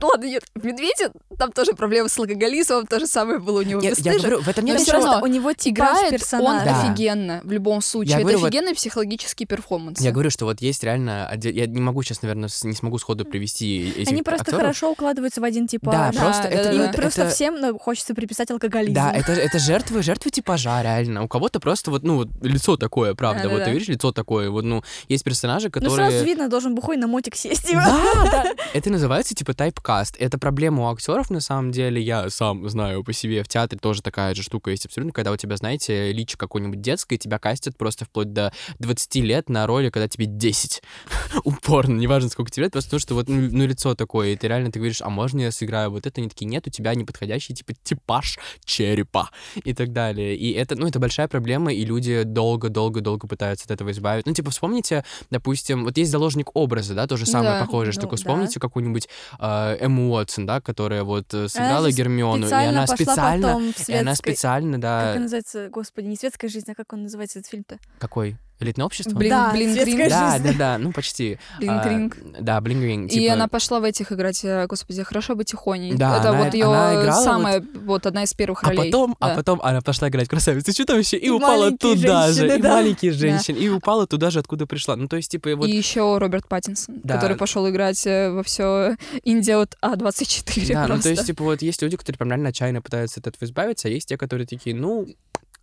[0.00, 3.62] Ну ладно, нет, в «Медведе» там тоже проблемы с алкоголизмом, то же самое было у
[3.62, 4.20] него я «Бесстыжих».
[4.20, 4.92] говорю, в этом нет ничего.
[4.98, 6.64] равно у него типаж Играет он персонажа.
[6.64, 6.80] Да.
[6.82, 8.10] офигенно в любом случае.
[8.12, 10.00] Я Это говорю, вот- офигенный психологический перформанс.
[10.00, 11.30] Я говорю, что вот есть реально...
[11.42, 14.60] Я не могу сейчас, наверное, не смогу сходу привести этих Они просто актеров.
[14.60, 15.94] хорошо укладываются в один типаж.
[15.94, 16.64] Да, Да, просто да, это...
[16.72, 16.84] да, да.
[16.90, 18.94] это- просто это- всем ну, хочется приписать алкоголизм.
[18.94, 21.22] Да, это, это жертвы, жертвы типажа, реально.
[21.24, 23.42] У кого-то просто вот, ну, вот лицо такое, правда.
[23.44, 23.64] Вот Да-да-да.
[23.66, 24.50] ты видишь лицо такое.
[24.50, 26.10] Вот, ну, есть персонажи, Ну, которые...
[26.10, 27.70] сразу видно, должен бухой на мотик сесть.
[27.72, 28.54] Да, да.
[28.74, 29.54] Это называется типа
[29.90, 30.16] тайпкаст.
[30.18, 32.00] Это проблема у актеров на самом деле.
[32.00, 35.36] Я сам знаю по себе в театре тоже такая же штука есть абсолютно, когда у
[35.36, 40.08] тебя, знаете, личи какое-нибудь детское, тебя кастят просто вплоть до 20 лет на роли, когда
[40.08, 40.82] тебе 10.
[41.44, 44.48] Упорно, неважно, сколько тебе лет, просто потому что вот ну, ну, лицо такое, и ты
[44.48, 46.20] реально ты говоришь, а можно я сыграю вот это?
[46.20, 49.30] Они такие, нет, у тебя неподходящий типа типаж черепа
[49.64, 50.36] и так далее.
[50.36, 54.28] И это, ну, это большая проблема, и люди долго-долго-долго пытаются от этого избавиться.
[54.28, 57.64] Ну, типа, вспомните, допустим, вот есть заложник образа, да, то же самое Да.
[57.64, 58.16] похожее, Ну, что да.
[58.16, 63.72] вспомните какую-нибудь э, Эмму Уотсон, да, которая вот э, сыграла Гермиону, и она специально, потом
[63.72, 66.92] в и она светской- специально, Как да, он называется, господи, не светская жизнь, а как
[66.92, 67.78] он называется этот фильм-то?
[67.98, 68.36] какой?
[68.60, 69.16] Элитное общество?
[69.16, 70.08] Блин, Да, блин, гринг.
[70.10, 71.38] да, да, да, ну почти.
[71.56, 72.16] А, Блинг-ринг.
[72.40, 75.94] да, блинг И типа, она пошла в этих играть, э, господи, хорошо бы тихоней.
[75.94, 78.06] Да, Это она- вот ее самая, вот...
[78.06, 78.84] одна из первых А ролей.
[78.90, 79.34] потом, а Да.
[79.36, 82.34] потом она пошла играть в красавицу чудовище и, И упала туда же.
[82.34, 82.70] женщины, И да.
[82.76, 83.56] маленькие женщины.
[83.56, 84.96] И упала туда же, откуда пришла.
[84.96, 87.14] Ну, то есть, типа, вот И еще Роберт Паттинсон, Да.
[87.14, 91.02] который пошел играть э, во все Индия от А24 Да, ну просто.
[91.04, 93.90] то есть, типа, вот есть люди, которые прям реально отчаянно пытаются от этого избавиться, а
[93.90, 95.06] есть те, которые такие, ну,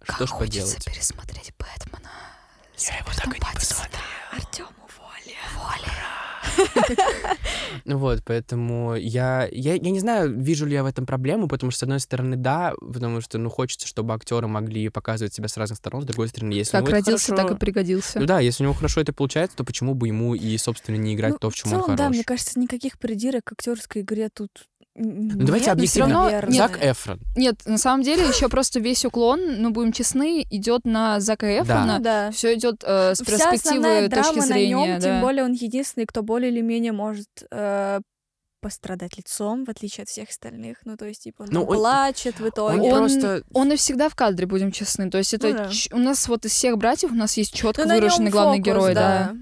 [0.06, 0.86] как что ж поделать.
[0.86, 2.10] пересмотреть Бэтмена.
[2.78, 3.92] Я его так и не Паттинсоном.
[4.32, 5.98] Артему воля.
[7.86, 11.72] Ну вот, поэтому я, я, я не знаю, вижу ли я в этом проблему, потому
[11.72, 15.56] что, с одной стороны, да, потому что, ну, хочется, чтобы актеры могли показывать себя с
[15.58, 18.20] разных сторон, с другой стороны, если Как родился, хорошо- так и пригодился.
[18.20, 21.14] Ну да, если у него хорошо это получается, то почему бы ему и, собственно, не
[21.16, 22.16] играть Ну, то, в чем он целом, да, хорош?
[22.16, 24.68] мне кажется, никаких придирок к актерской игре тут
[25.00, 26.14] Ну, давайте всё объективно.
[26.14, 26.56] равно- нет.
[26.58, 27.20] Зак Эфрон.
[27.36, 32.00] Нет, на самом деле еще просто весь уклон, ну будем честны, идет на Зака Эфрона.
[32.00, 32.32] Да.
[32.32, 34.76] Все идет э, с Вся перспективы основная точки драма зрения.
[34.76, 35.08] на нем, да.
[35.08, 38.00] тем более он единственный, кто более или менее может э,
[38.60, 40.78] пострадать лицом, в отличие от всех остальных.
[40.84, 42.80] Ну, то есть, типа, он, Ну, он- плачет в итоге.
[42.80, 43.44] Он, Он- просто...
[43.54, 45.12] Он и всегда в кадре, будем честны.
[45.12, 45.70] То есть это Ну да.
[45.70, 48.68] ч- у нас вот из всех братьев у нас есть четко Ну, выраженный главный фокус,
[48.68, 49.34] герой, да.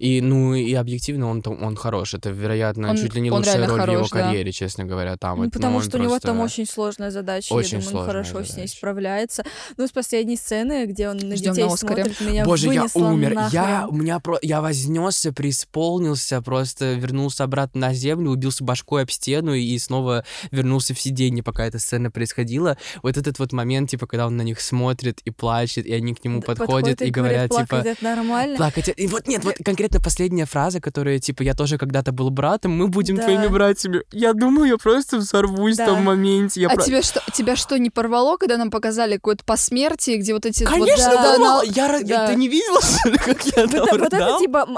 [0.00, 2.14] И, ну, и объективно он, там- он хорош.
[2.14, 4.22] Это, вероятно, Он- чуть ли не лучшая роль в его хорош, да.
[4.22, 5.16] карьере, честно говоря.
[5.16, 8.00] Там, Ну, Это, потому он что у него там очень сложная задача, Очень я думаю,
[8.00, 8.76] он хорошо с ней задача.
[8.76, 9.44] справляется.
[9.76, 12.04] Ну, с последней сцены, где он на Ждём детей на Оскаре.
[12.04, 13.32] смотрит, меня Боже, я умер.
[13.52, 13.88] Я, нахрен.
[13.90, 14.38] у меня про...
[14.42, 15.32] я вознесся,
[15.74, 21.42] преисполнился, просто вернулся обратно на землю, убился башкой об стену и снова вернулся в сиденье,
[21.42, 22.76] пока эта сцена происходила.
[23.02, 26.24] Вот этот вот момент, типа, когда он на них смотрит и плачет, и они к
[26.24, 28.56] нему Д- подходят и говорят, плакать типа, это нормально.
[28.56, 28.90] плакать.
[28.96, 32.88] И вот нет, вот конкретно последняя фраза, которая, типа, я тоже когда-то был братом, мы
[32.88, 33.22] будем Да.
[33.22, 34.02] твоими братьями.
[34.12, 35.84] Я думаю, я просто взорвусь Да.
[35.84, 36.60] в том моменте.
[36.60, 40.34] Я А про- тебя что, тебя что, не порвало, когда нам показали какое-то посмертие, где
[40.34, 40.62] вот эти...
[40.64, 41.62] вот, Конечно, да, порвало.
[41.62, 42.26] на- Я, да.
[42.28, 44.68] Ты не видела, что ли, как я Вот, там это- вот это типа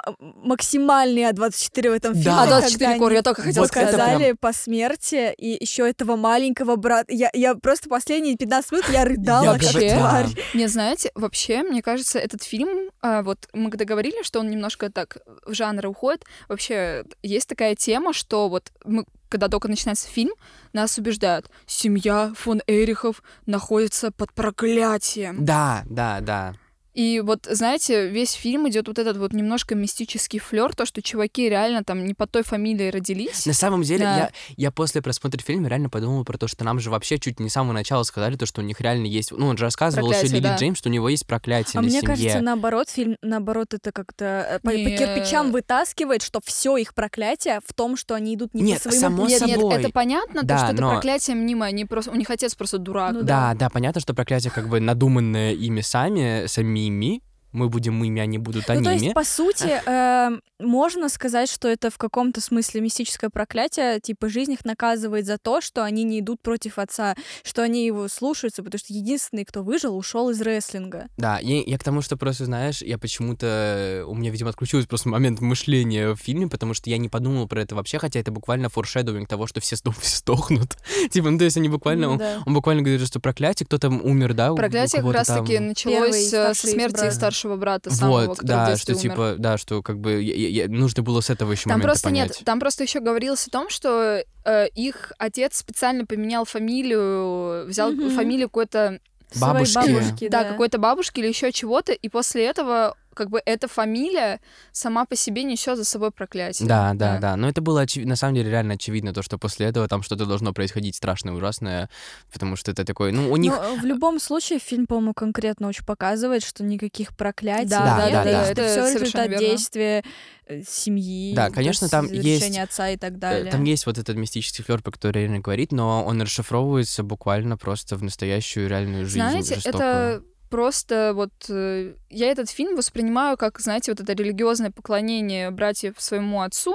[0.43, 2.19] максимальный А24 в этом Да.
[2.21, 2.33] фильме.
[2.33, 3.93] А, когда 24 кор, я только хотела Вот это сказать.
[4.01, 7.13] показали по смерти, и еще этого маленького брата.
[7.13, 9.97] Я, я просто последние 15 минут я рыдала, Я да.
[9.99, 10.27] тварь.
[10.55, 14.91] Не, знаете, вообще, мне кажется, этот фильм, а, вот мы когда говорили, что он немножко
[14.91, 16.25] так так в жанры уходят.
[16.49, 20.35] Вообще, есть такая тема, что вот мы когда только начинается фильм,
[20.75, 25.47] нас убеждают, семья фон Эрихов находится под проклятием.
[25.47, 26.53] Да, да, да.
[26.95, 31.49] И вот, знаете, весь фильм идет вот этот вот немножко мистический флер, то, что чуваки
[31.49, 33.47] реально там не по той фамилии родились.
[33.47, 34.17] На самом деле, Да.
[34.17, 37.49] я, я после просмотра фильма реально подумал про то, что нам же вообще чуть не
[37.49, 39.33] с самого начала сказали то, что у них реально есть...
[39.33, 40.57] Ну, он же рассказывал еще Проклятие, Лили да.
[40.57, 42.07] Джеймс, что у него есть проклятие А на мне семье.
[42.09, 47.61] кажется, наоборот, фильм, наоборот, это как-то э, по, по кирпичам вытаскивает, что все их проклятие
[47.67, 49.75] в том, что они идут не Нет, по своему само нет, нет, собой.
[49.81, 52.77] это понятно, Да, то, что это но- проклятие мнимое, они просто, у них отец просто
[52.79, 53.13] дурак.
[53.15, 56.82] Ну Да, да, понятно, что проклятие как бы надуманное ими сами, самими.
[56.91, 57.23] mimi
[57.53, 59.05] Мы будем ими, они будут Ну, то аними.
[59.05, 64.53] есть, по сути, э, можно сказать, что это в каком-то смысле мистическое проклятие, типа жизнь
[64.53, 68.79] их наказывает за то, что они не идут против отца, что они его слушаются, потому
[68.79, 71.09] что единственный, кто выжил, ушел из рестлинга.
[71.17, 74.05] Да, я, я к тому, что просто, знаешь, я почему-то...
[74.07, 77.61] У меня, видимо, отключился просто момент мышления в фильме, потому что я не подумал про
[77.61, 80.77] это вообще, хотя это буквально форшедовинг того, что все, сдох- все сдохнут.
[81.11, 82.07] типа, ну, то есть они буквально...
[82.07, 82.43] Ну он, да.
[82.47, 84.53] он буквально говорит, что проклятие, кто там умер, да?
[84.55, 85.69] Проклятие как раз-таки там.
[85.69, 87.11] началось Первый э, со смерти брата.
[87.43, 89.11] Старшего брата самого, Вот, который в да, детстве что умер.
[89.15, 92.29] типа, да, что как бы я- я- нужно было с этого еще Там просто понять.
[92.31, 97.93] нет, там просто еще говорилось о том, что э, их отец специально поменял фамилию, взял
[97.93, 98.11] Мгм.
[98.11, 98.99] фамилию какой-то,
[99.41, 99.75] Бабушки.
[99.75, 100.51] бабушки, да, да.
[100.51, 104.41] какой-то бабушки или еще чего-то, и после этого как бы эта фамилия
[104.73, 106.69] сама по себе несет за собой проклятие.
[106.69, 107.37] Да, да, да.
[107.37, 110.27] Но это было очевидно, на самом деле реально очевидно, то, что после этого там что-то
[110.27, 111.89] должно происходить страшное, ужасное,
[112.33, 113.53] потому что это такой, ну, у них...
[113.53, 118.13] Но в любом случае фильм, по-моему, конкретно очень показывает, что никаких проклятий Да, да, нет,
[118.13, 118.43] да, да.
[118.51, 119.39] это Это все результат верно.
[119.47, 120.05] действия
[120.47, 121.35] э, семьи.
[121.35, 123.51] Да, конечно, там есть- отца и так Э, далее.
[123.53, 127.97] Там есть вот этот мистический флер, про который Ирина говорит, но он расшифровывается буквально просто
[127.97, 129.21] в настоящую реальную жизнь.
[129.21, 129.83] Знаете, жестокую.
[129.83, 135.95] это просто вот э, я этот фильм воспринимаю как, знаете, вот это религиозное поклонение братьев
[135.97, 136.75] своему отцу.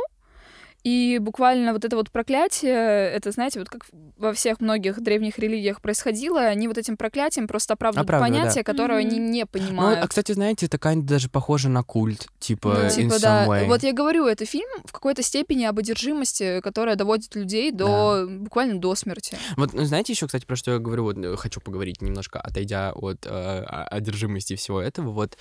[0.88, 2.72] И буквально вот это вот проклятие,
[3.12, 3.82] это, знаете, вот как
[4.18, 9.02] во всех многих древних религиях происходило, они вот этим проклятием просто оправдывают Оправдывают, понятие, которое
[9.02, 9.08] Мгм.
[9.10, 10.00] они не Ну, понимают.
[10.02, 13.46] а, кстати, знаете, это kind даже похоже на культ, типа, Ну, in типа, some да.
[13.48, 13.68] way.
[13.68, 18.80] Вот я говорю, это фильм в какой-то степени об одержимости, которая доводит людей до буквально
[18.80, 19.38] до смерти.
[19.58, 22.94] Вот, ну, знаете еще, кстати, про что я говорю, вот, э, хочу поговорить немножко, отойдя
[22.94, 25.38] от э, одержимости всего этого, вот,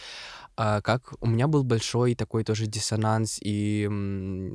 [0.57, 3.89] а, как у меня был большой такой тоже диссонанс и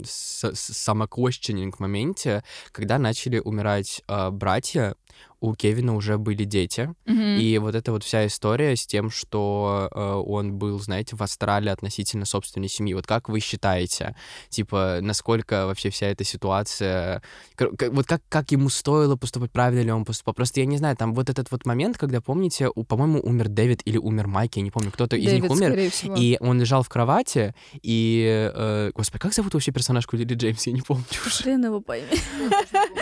[0.04, 4.96] самоквещенинг в моменте, когда начали умирать а, братья,
[5.40, 7.38] у Кевина уже были дети, Мгм.
[7.40, 11.72] и вот эта вот вся история с тем, что э, он был, знаете, в астрале
[11.72, 12.94] относительно собственной семьи.
[12.94, 14.16] Вот как вы считаете,
[14.50, 17.24] типа, насколько вообще вся эта ситуация...
[17.56, 20.36] как- Вот как, как ему стоило поступать, правильно ли он поступал?
[20.36, 23.82] Просто я не знаю, там вот этот вот момент, когда, помните, у, по-моему, умер Дэвид
[23.86, 26.16] или умер Майк, я не помню, кто-то из них Дэвид, умер, всего.
[26.16, 28.52] и он лежал в кровати, и...
[28.54, 30.68] э, господи, как зовут вообще персонажку Лили Джеймс?
[30.68, 31.44] Я не помню уже.
[31.44, 32.08] Хрен его пойми.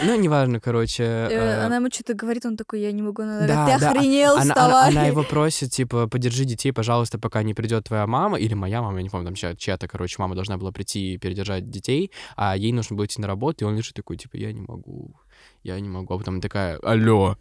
[0.03, 1.03] Ну, неважно, короче.
[1.03, 3.79] Э, э, Она ему что-то говорит, он такой, я не могу, она Да, говорит, ты
[3.79, 4.89] да, охренел, она, вставай.
[4.89, 8.81] она- она его просит, типа, подержи детей, пожалуйста, пока не придет твоя мама, или моя
[8.81, 12.11] мама, я не помню, там чья- чья-то, короче, мама должна была прийти и передержать детей,
[12.35, 15.15] а ей нужно было идти на работу, и он лежит такой, типа, я не могу,
[15.63, 17.37] я не могу, а потом такая, алло,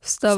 [0.00, 0.36] вставай.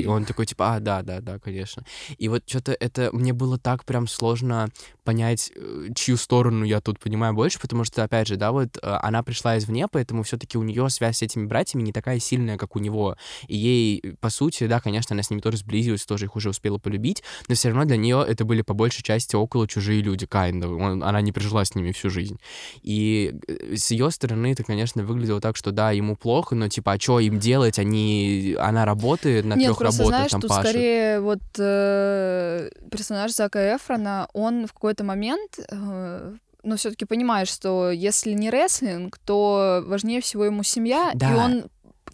[0.00, 0.06] Вставай.
[0.06, 1.84] Он такой, типа, а, да, да, да, конечно.
[2.18, 4.68] И вот что-то это, мне было так прям сложно
[5.04, 8.80] понять, э, чью сторону я тут понимаю больше, потому что, опять же, да, вот э,
[9.02, 12.74] она пришла извне, поэтому все-таки у нее связь с этими братьями не такая сильная, как
[12.74, 13.16] у него.
[13.46, 16.78] И ей, по сути, да, конечно, она с ними тоже сблизилась, тоже их уже успела
[16.78, 20.60] полюбить, но все равно для нее это были по большей части около чужие люди, kind
[20.62, 20.82] of.
[20.82, 22.38] Он- она не прожила с ними всю жизнь.
[22.82, 26.92] И э, с ее стороны это, конечно, выглядело так, что да, ему плохо, но типа,
[26.92, 27.78] а что им делать?
[27.78, 29.03] Они, она работает
[29.42, 30.68] на Нет, трех работах, знаешь, там тут пашет.
[30.70, 37.90] скорее вот э, персонаж Зака Эфрона, он в какой-то момент, э, ну, все-таки понимает, что
[37.90, 41.36] если не рестлинг, то важнее всего ему семья, и Да.
[41.44, 41.64] он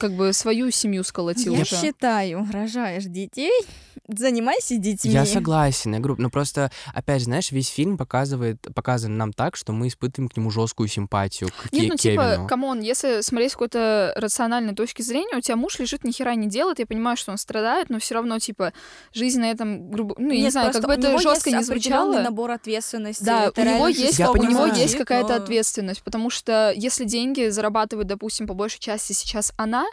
[0.01, 1.77] как бы свою семью сколотил Я уже.
[1.77, 3.53] считаю, рожаешь детей,
[4.09, 5.13] занимайся детьми.
[5.13, 6.21] Я согласен, я группа.
[6.23, 10.37] Но просто, опять же, знаешь, весь фильм показывает, показан нам так, что мы испытываем к
[10.37, 12.49] нему жесткую симпатию, к Нет, ну типа, Кевину.
[12.49, 16.35] come on, если смотреть с какой-то рациональной точки зрения, у тебя муж лежит, ни хера
[16.35, 18.73] не делает, я понимаю, что он страдает, но все равно, типа,
[19.13, 20.15] жизнь на этом, грубо...
[20.19, 22.21] Ну, я не Нет, знаю, как бы это жестко не звучало.
[22.21, 23.23] набор ответственности.
[23.23, 27.49] Да, у него есть, Я у него есть какая-то но- ответственность, потому что если деньги
[27.49, 29.85] зарабатывает, допустим, по большей части сейчас она,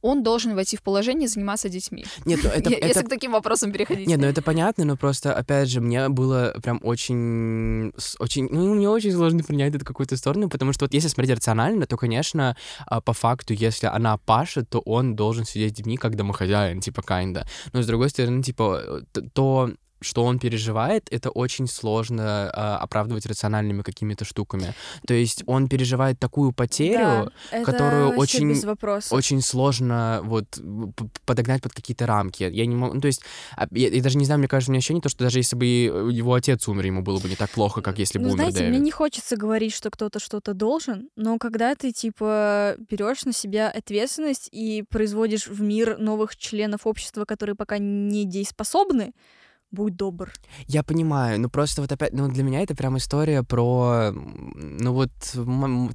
[0.00, 2.04] он должен войти в положение и заниматься детьми.
[2.24, 4.06] Нет, ну это, Е- это Если к таким вопросам переходить.
[4.06, 8.88] Нет, ну это понятно, но просто, опять же, мне было прям очень, очень, ну, мне
[8.88, 13.00] очень сложно принять эту какую-то сторону, потому что вот если смотреть рационально, то, конечно, а,
[13.00, 17.44] по факту, если она пашет, то он должен сидеть с детьми как домохозяин, типа, kinda.
[17.72, 19.70] Но, с другой стороны, типа, э, то
[20.02, 24.74] что он переживает, это очень сложно а, оправдывать рациональными какими-то штуками.
[25.06, 28.54] То есть он переживает такую потерю, Да, которую очень-
[29.10, 30.46] очень сложно вот
[31.24, 32.42] подогнать под какие-то рамки.
[32.44, 33.22] Я не могу, ну, то есть,
[33.56, 35.56] а, я, я даже не знаю, мне кажется, у меня ощущение, то, что даже если
[35.56, 38.30] бы и его отец умер, ему было бы не так плохо, как если бы Ну,
[38.32, 38.70] умер знаете, Дэвид.
[38.72, 43.70] мне не хочется говорить, что кто-то что-то должен, но когда ты, типа, берешь на себя
[43.70, 49.12] ответственность и производишь в мир новых членов общества, которые пока не дееспособны,
[49.72, 50.32] будь добр.
[50.68, 55.10] Я понимаю, ну просто вот опять, ну для меня это прям история про, ну вот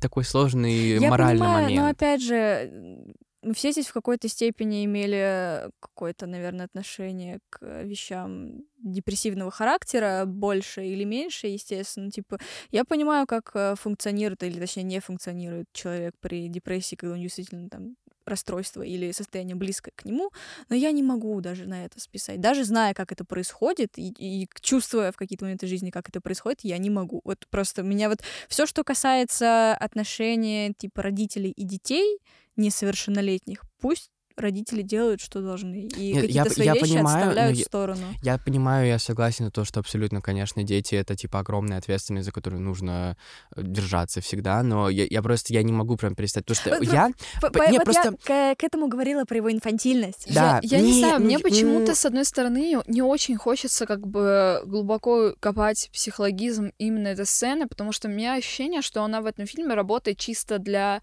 [0.01, 1.81] такой сложный Я моральный понимаю, момент.
[1.81, 3.13] но опять же,
[3.43, 10.85] мы все здесь в какой-то степени имели какое-то, наверное, отношение к вещам депрессивного характера, больше
[10.85, 12.11] или меньше, естественно.
[12.11, 12.39] Типа,
[12.71, 17.69] я понимаю, как э, функционирует, или точнее не функционирует человек при депрессии, когда него действительно
[17.69, 17.95] там
[18.27, 20.31] расстройство или состояние близкое к нему,
[20.69, 22.41] но я не могу даже на это списать.
[22.41, 26.61] Даже зная, как это происходит, и, и чувствуя в какие-то моменты жизни, как это происходит,
[26.63, 27.21] я не могу.
[27.23, 32.19] Вот просто меня вот все, что касается отношений типа родителей и детей
[32.55, 37.17] несовершеннолетних, пусть родители делают, что должны, и Нет, я какие-то п- свои я вещи понимаю,
[37.17, 38.01] отставляют в я- сторону.
[38.21, 42.31] Я понимаю, я согласен на то, что абсолютно, конечно, дети— это, типа, огромная ответственность, за
[42.31, 43.17] которую нужно
[43.55, 46.93] э, держаться всегда, но я, я просто, я не могу прям перестать, потому что Вот
[46.93, 47.07] я...
[47.07, 50.31] Не, вот я просто- к, к этому говорила про его инфантильность.
[50.33, 53.37] Да, Я, я не не, знаю, мне ну, почему-то, ну- с одной стороны, не очень
[53.37, 59.03] хочется как бы глубоко копать психологизм именно этой сцены, потому что у меня ощущение, что
[59.03, 61.01] она в этом фильме работает чисто для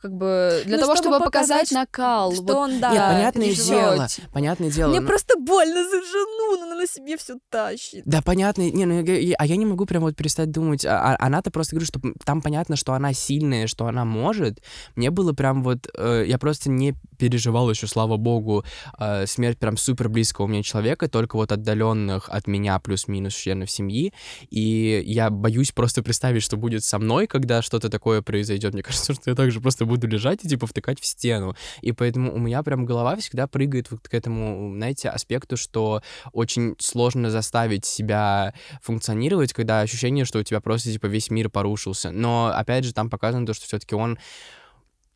[0.00, 2.32] как бы для Ну, того, чтобы чтобы, показать, показать, накал.
[2.32, 4.90] Что вот он, да, Нет, понятное дело, понятное дело.
[4.90, 8.02] Мне ну- просто больно за жену, но она на себе все тащит.
[8.04, 8.62] Да, понятно.
[8.70, 10.84] Не, ну, я- я- а я не могу прям вот перестать думать.
[10.84, 14.62] А, а- она-то просто говорю, что там понятно, что она сильная, что она может.
[14.94, 15.88] Мне было прям вот...
[15.96, 18.64] э, я просто не переживал еще, слава богу,
[18.98, 24.12] э, смерть прям супер близкого мне человека, только вот отдаленных от меня плюс-минус членов семьи.
[24.50, 28.74] И я боюсь просто представить, что будет со мной, когда что-то такое произойдет.
[28.74, 31.56] Мне кажется, что я также просто буду лежать и типа втыкать в стену.
[31.80, 36.76] И поэтому у меня прям голова всегда прыгает вот к этому, знаете, аспекту, что очень
[36.78, 42.10] сложно заставить себя функционировать, когда ощущение, что у тебя просто типа весь мир порушился.
[42.10, 44.18] Но опять же там показано то, что все-таки он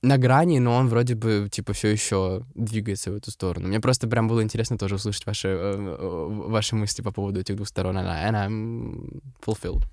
[0.02, 3.68] на грани, но он вроде бы типа все еще двигается в эту сторону.
[3.68, 7.56] Мне просто прям было интересно тоже услышать ваши, э, э, ваши мысли по поводу этих
[7.56, 7.96] двух сторон.
[7.96, 9.84] And I'm fulfilled.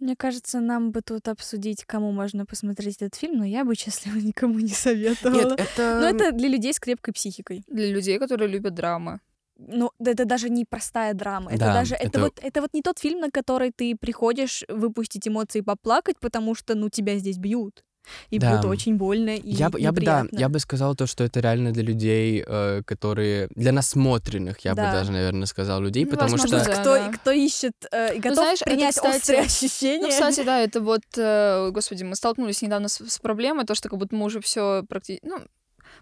[0.00, 4.10] Мне кажется, нам бы тут обсудить, кому можно посмотреть этот фильм, но я бы, честно,
[4.18, 5.50] никому не советовала.
[5.50, 5.98] Нет, это...
[6.00, 7.62] Но это для людей с крепкой психикой.
[7.68, 9.20] Для людей, которые любят драмы.
[9.58, 11.50] Ну, это даже не простая драма.
[11.50, 12.06] Это Да, даже это...
[12.06, 16.18] это- вот это вот не тот фильм, на который ты приходишь выпустить эмоции и поплакать,
[16.18, 17.84] потому что ну тебя здесь бьют.
[18.30, 18.52] И Да.
[18.52, 21.40] бьют очень больно и я, бы- я бы, да, я бы сказал то, что это
[21.40, 23.48] реально для людей, э, которые...
[23.54, 24.92] Для насмотренных, я бы Да.
[24.92, 26.66] даже, наверное, сказал людей, Ну, потому возможно, что...
[26.66, 26.80] да.
[27.08, 30.02] кто, кто ищет э, и готов знаешь, это, принять кстати, острые ощущения.
[30.02, 33.88] Ну, кстати, да, это вот, э, господи, мы столкнулись недавно с, с проблемой, то, что
[33.88, 35.38] как будто мы уже все практически, ну,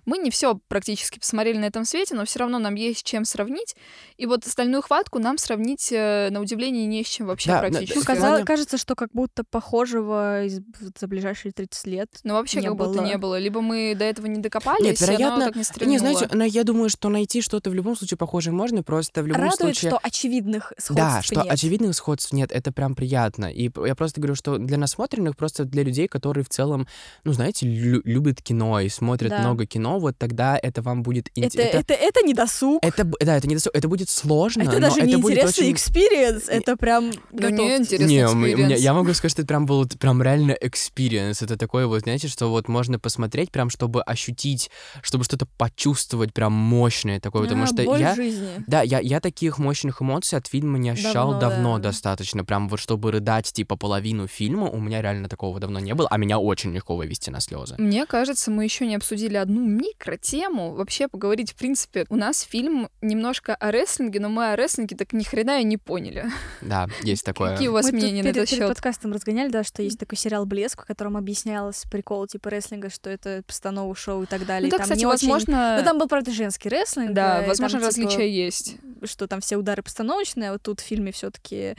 [0.09, 3.77] мы не все практически посмотрели на этом свете, но все равно нам есть чем сравнить.
[4.17, 7.99] И вот остальную хватку нам сравнить, э, на удивление, не с чем вообще Да, практически.
[7.99, 10.61] Ну, казалось- кажется, что как будто похожего из-
[10.99, 12.09] за ближайшие 30 лет.
[12.25, 13.05] Ну, вообще не как будто было.
[13.05, 13.39] не было.
[13.39, 15.93] Либо мы до этого не докопались, Нет, и оно вероятно, так не стрельнуло.
[15.93, 19.27] Не, знаете, но я думаю, что найти что-то в любом случае похожее можно, просто в
[19.27, 19.91] любом Радует, случае...
[19.91, 21.53] что очевидных сходств Да, что нет.
[21.53, 23.47] очевидных сходств нет, это прям приятно.
[23.53, 26.87] И я просто говорю, что для насмотренных, просто для людей, которые в целом,
[27.25, 29.41] ну, знаете, лю- любят кино и смотрят Да.
[29.41, 31.79] много кино, вот тогда это вам будет Это, интересно.
[31.79, 32.85] это, это, не досуг.
[32.85, 35.73] Это, да, это не досу- это будет сложно, Это даже не это интересный очень...
[35.73, 40.23] experience, это прям Ну, не интересный Не, я могу сказать, что это прям был прям
[40.23, 41.43] реально experience.
[41.43, 44.71] Это такое вот, знаете, что вот можно посмотреть прям, чтобы ощутить,
[45.03, 48.15] чтобы что-то почувствовать прям мощное такое, потому А, что боль я...
[48.15, 48.65] жизни.
[48.67, 51.83] Да, я, я таких мощных эмоций от фильма не ощущал Давно, давно, да.
[51.91, 52.45] достаточно.
[52.45, 56.17] Прям вот чтобы рыдать, типа, половину фильма, у меня реально такого давно не было, а
[56.17, 57.75] меня очень легко вывести на слезы.
[57.79, 60.75] Мне кажется, мы еще не обсудили одну микротему.
[60.75, 65.13] Вообще поговорить, в принципе, у нас фильм немножко о рестлинге, но мы о рестлинге так
[65.13, 66.27] ни хрена и не поняли.
[66.61, 67.53] Да, есть такое.
[67.53, 68.69] Какие у вас Мы тут мнения на перед, этот перед счет?
[68.69, 73.09] подкастом разгоняли, да, что есть такой сериал «Блеск», в котором объяснялось прикол типа рестлинга, что
[73.11, 74.67] это постанова шоу и так далее.
[74.67, 75.77] Ну да, там кстати, не очень- возможно...
[75.79, 77.13] Ну, там был, правда, женский рестлинг.
[77.13, 78.77] Да, э, и возможно, там, типа, различия есть.
[79.05, 81.75] что там все удары постановочные, а вот тут в фильме все таки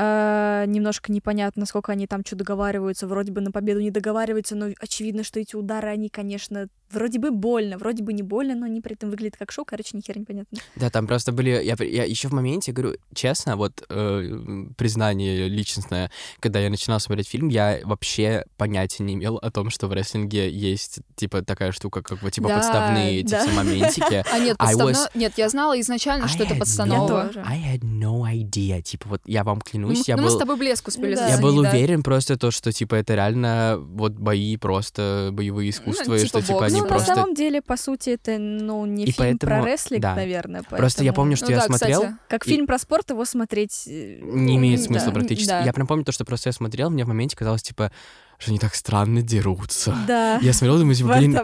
[0.00, 3.08] немножко непонятно, насколько они там что договариваются.
[3.08, 7.30] Вроде бы на победу не договариваются, но очевидно, что эти удары, они, конечно, вроде бы
[7.30, 10.18] больно, вроде бы не больно, но они при этом выглядят как шоу, короче, ни хера
[10.18, 10.58] непонятно.
[10.76, 11.50] Да, там просто были...
[11.50, 16.10] Я, я еще в моменте, говорю, честно, вот э, признание личностное,
[16.40, 20.50] когда я начинал смотреть фильм, я вообще понятия не имел о том, что в рестлинге
[20.50, 23.40] есть, типа, такая штука, как вот, типа, Да, подставные эти да.
[23.44, 24.24] все моментики.
[24.32, 24.90] А нет, подставно...
[24.92, 27.30] was- Нет, я знала изначально, что это подстанова.
[27.34, 27.42] no-.
[27.44, 28.82] I had no idea.
[28.82, 30.40] Типа, вот я вам Ну, клянусь, я ну, мы с был...
[30.40, 31.28] тобой блеск успели Да.
[31.28, 31.70] Я был да.
[31.70, 36.40] уверен просто то, что, типа, это реально вот бои просто, боевые искусства, и типа что,
[36.42, 36.72] типа, бокс.
[36.78, 37.10] Они ну, просто...
[37.10, 40.14] на самом деле, по сути, это, ну, не И фильм про поэтому- рестлинг, да.
[40.14, 40.62] наверное.
[40.62, 42.16] Просто я поэтому- помню, что Ну я да, смотрел, кстати.
[42.28, 43.84] Как и- фильм про спорт его смотреть...
[43.86, 44.86] э, не имеет да.
[44.86, 45.48] смысла практически.
[45.48, 45.62] да.
[45.64, 47.92] Я прям помню то, что просто я смотрел, мне в моменте казалось, типа,
[48.38, 49.96] что они так странно дерутся.
[50.06, 50.38] Да.
[50.38, 51.38] Я смотрел, думаю, типа, блин,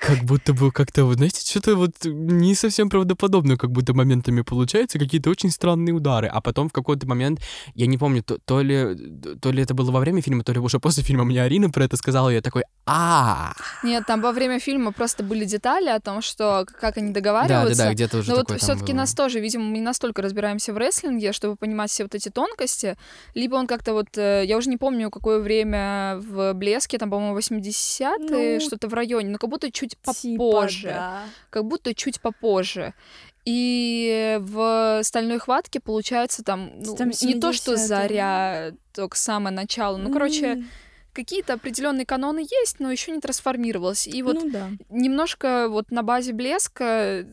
[0.00, 4.98] как будто бы как-то, вот, знаете, что-то вот не совсем правдоподобно, как будто моментами получается,
[4.98, 6.26] какие-то очень странные удары.
[6.26, 7.40] А потом в какой-то момент,
[7.74, 8.96] я не помню, то, то ли,
[9.40, 11.84] то ли это было во время фильма, то ли уже после фильма мне Арина про
[11.84, 13.52] это сказала, и я такой, а
[13.84, 17.20] Нет, там во время фильма просто были детали о том, что как они Да, да,
[17.20, 17.84] договариваются.
[17.84, 19.02] да, где-то уже Но вот все-таки было.
[19.02, 22.96] нас тоже, видимо, мы не настолько разбираемся в рестлинге, чтобы понимать все вот эти тонкости.
[23.34, 27.38] Либо он как-то вот, э, я уже не помню, какое время в Блеске, там, по-моему,
[27.38, 30.12] 80-е, Ну, что-то в районе, но как будто чуть Типа,
[30.46, 30.88] попозже.
[30.88, 31.22] да.
[31.50, 32.94] Как будто чуть попозже.
[33.46, 37.76] И в стальной хватке получается там, ну, Там не то, что 70-е.
[37.86, 39.96] заря, только самое начало.
[39.96, 40.68] Ну, короче, М,
[41.12, 44.06] какие-то определенные каноны есть, но еще не трансформировалось.
[44.06, 44.68] И вот ну да.
[44.90, 47.24] немножко вот на базе блеска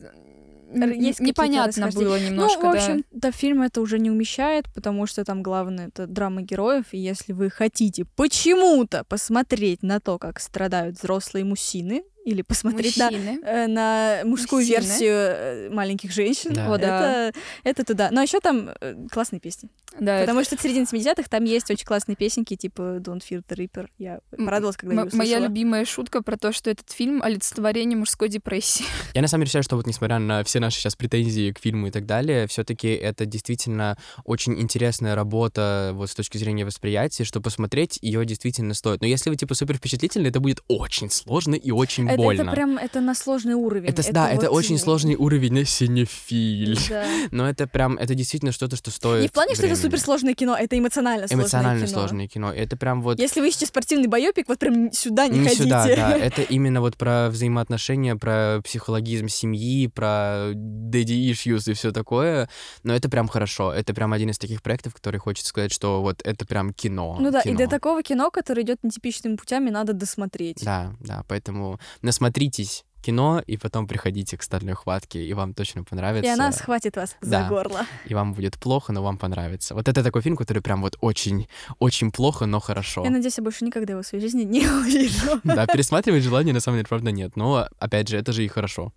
[0.72, 5.24] есть непонятно было немножко, ну, в общем, да, фильм это уже не умещает, потому что
[5.24, 10.98] там главное это драма героев, и если вы хотите почему-то посмотреть на то, как страдают
[10.98, 13.40] взрослые мужчины, или посмотреть на, Мужчины.
[13.42, 14.76] э, на мужскую Мужчины.
[14.80, 16.72] версию э, маленьких женщин, Да.
[16.72, 17.28] О, да.
[17.28, 18.08] это, это туда.
[18.12, 19.70] Но еще там э, классные песни.
[19.98, 23.56] Да, Потому что в середине 70-х там есть очень классные песенки, типа Don't Fear the
[23.56, 23.88] Reaper.
[23.98, 28.28] Я порадовалась, когда М- ее моя любимая шутка про то, что этот фильм олицетворение мужской
[28.28, 28.84] депрессии.
[29.14, 31.86] Я на самом деле считаю, что вот несмотря на все наши сейчас претензии к фильму
[31.86, 37.40] и так далее, все-таки это действительно очень интересная работа вот с точки зрения восприятия, что
[37.40, 39.00] посмотреть ее действительно стоит.
[39.00, 42.42] Но если вы типа супер впечатлительны, это будет очень сложно и очень это, больно.
[42.42, 43.88] это прям это на сложный уровень.
[43.88, 46.78] Это, да, это вот, очень э, сложный уровень на синефиль.
[46.88, 47.04] Да.
[47.30, 49.82] Но это прям, это действительно что-то, что стоит Не в плане, что это времени.
[49.90, 51.98] суперсложное кино, это эмоционально сложное Эмоционально кино.
[51.98, 52.52] сложное кино.
[52.52, 53.18] Это прям вот...
[53.18, 55.64] Если вы ищете спортивный байопик, вот прям сюда не, Не ходите.
[55.64, 56.16] сюда, да.
[56.18, 62.48] Это именно вот про взаимоотношения, про психологизм семьи, про daddy issues и все такое.
[62.82, 63.72] Но это прям хорошо.
[63.72, 67.16] Это прям один из таких проектов, который хочется сказать, что вот это прям кино.
[67.20, 67.56] Ну да, и кино.
[67.56, 70.64] для такого кино, которое идет нетипичными путями, надо досмотреть.
[70.64, 71.78] Да, да, поэтому
[72.08, 76.28] насмотритесь кино, и потом приходите к стальной хватке, и вам точно понравится.
[76.28, 77.42] И она схватит вас Да.
[77.44, 77.86] за горло.
[78.06, 79.74] И вам будет плохо, но вам понравится.
[79.74, 81.46] Вот это такой фильм, который прям вот очень,
[81.78, 83.04] очень плохо, но хорошо.
[83.04, 85.40] Я надеюсь, я больше никогда его в своей жизни не увижу.
[85.44, 87.36] Да, пересматривать желания на самом деле, правда, нет.
[87.36, 88.92] Но, опять же, это же и хорошо.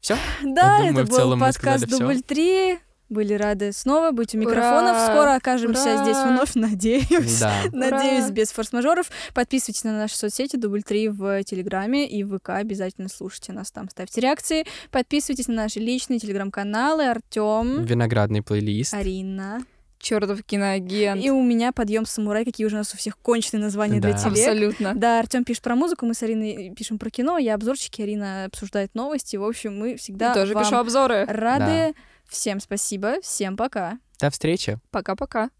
[0.00, 0.18] Все?
[0.42, 1.86] Да, думаю, это был подкаст.
[1.88, 2.78] Дубль 3.
[3.10, 4.96] Были рады снова быть у микрофонов.
[4.96, 5.06] Ура!
[5.06, 6.02] Скоро окажемся Ура!
[6.04, 7.38] здесь вновь, надеюсь.
[7.40, 7.52] Да.
[7.72, 8.30] Надеюсь, Ура!
[8.32, 9.10] без форс-мажоров.
[9.34, 12.50] Подписывайтесь на наши соцсети, Дубль 3 в Телеграме и в ВК.
[12.50, 14.64] Обязательно слушайте нас там, ставьте реакции.
[14.90, 17.04] Подписывайтесь на наши личные телеграм-каналы.
[17.06, 18.94] Артем, Виноградный плейлист.
[18.94, 19.60] Арина.
[19.98, 21.22] Чертов киноагент.
[21.24, 24.18] И у меня подъем самурай, какие уже у нас у всех конченые названия для Да.
[24.18, 24.32] телег.
[24.38, 24.92] Абсолютно.
[24.94, 28.94] Да, Артем пишет про музыку, мы с Ариной пишем про кино, я обзорчики, Арина обсуждает
[28.94, 29.36] новости.
[29.36, 31.24] В общем, мы всегда Я тоже вам пишу обзоры.
[31.26, 31.94] рады.
[32.28, 33.98] Всем спасибо, всем пока.
[34.18, 34.78] До встречи.
[34.90, 35.50] Пока-пока.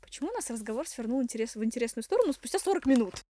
[0.00, 3.26] Почему у нас разговор свернул интерес, в интересную сторону спустя 40 минут?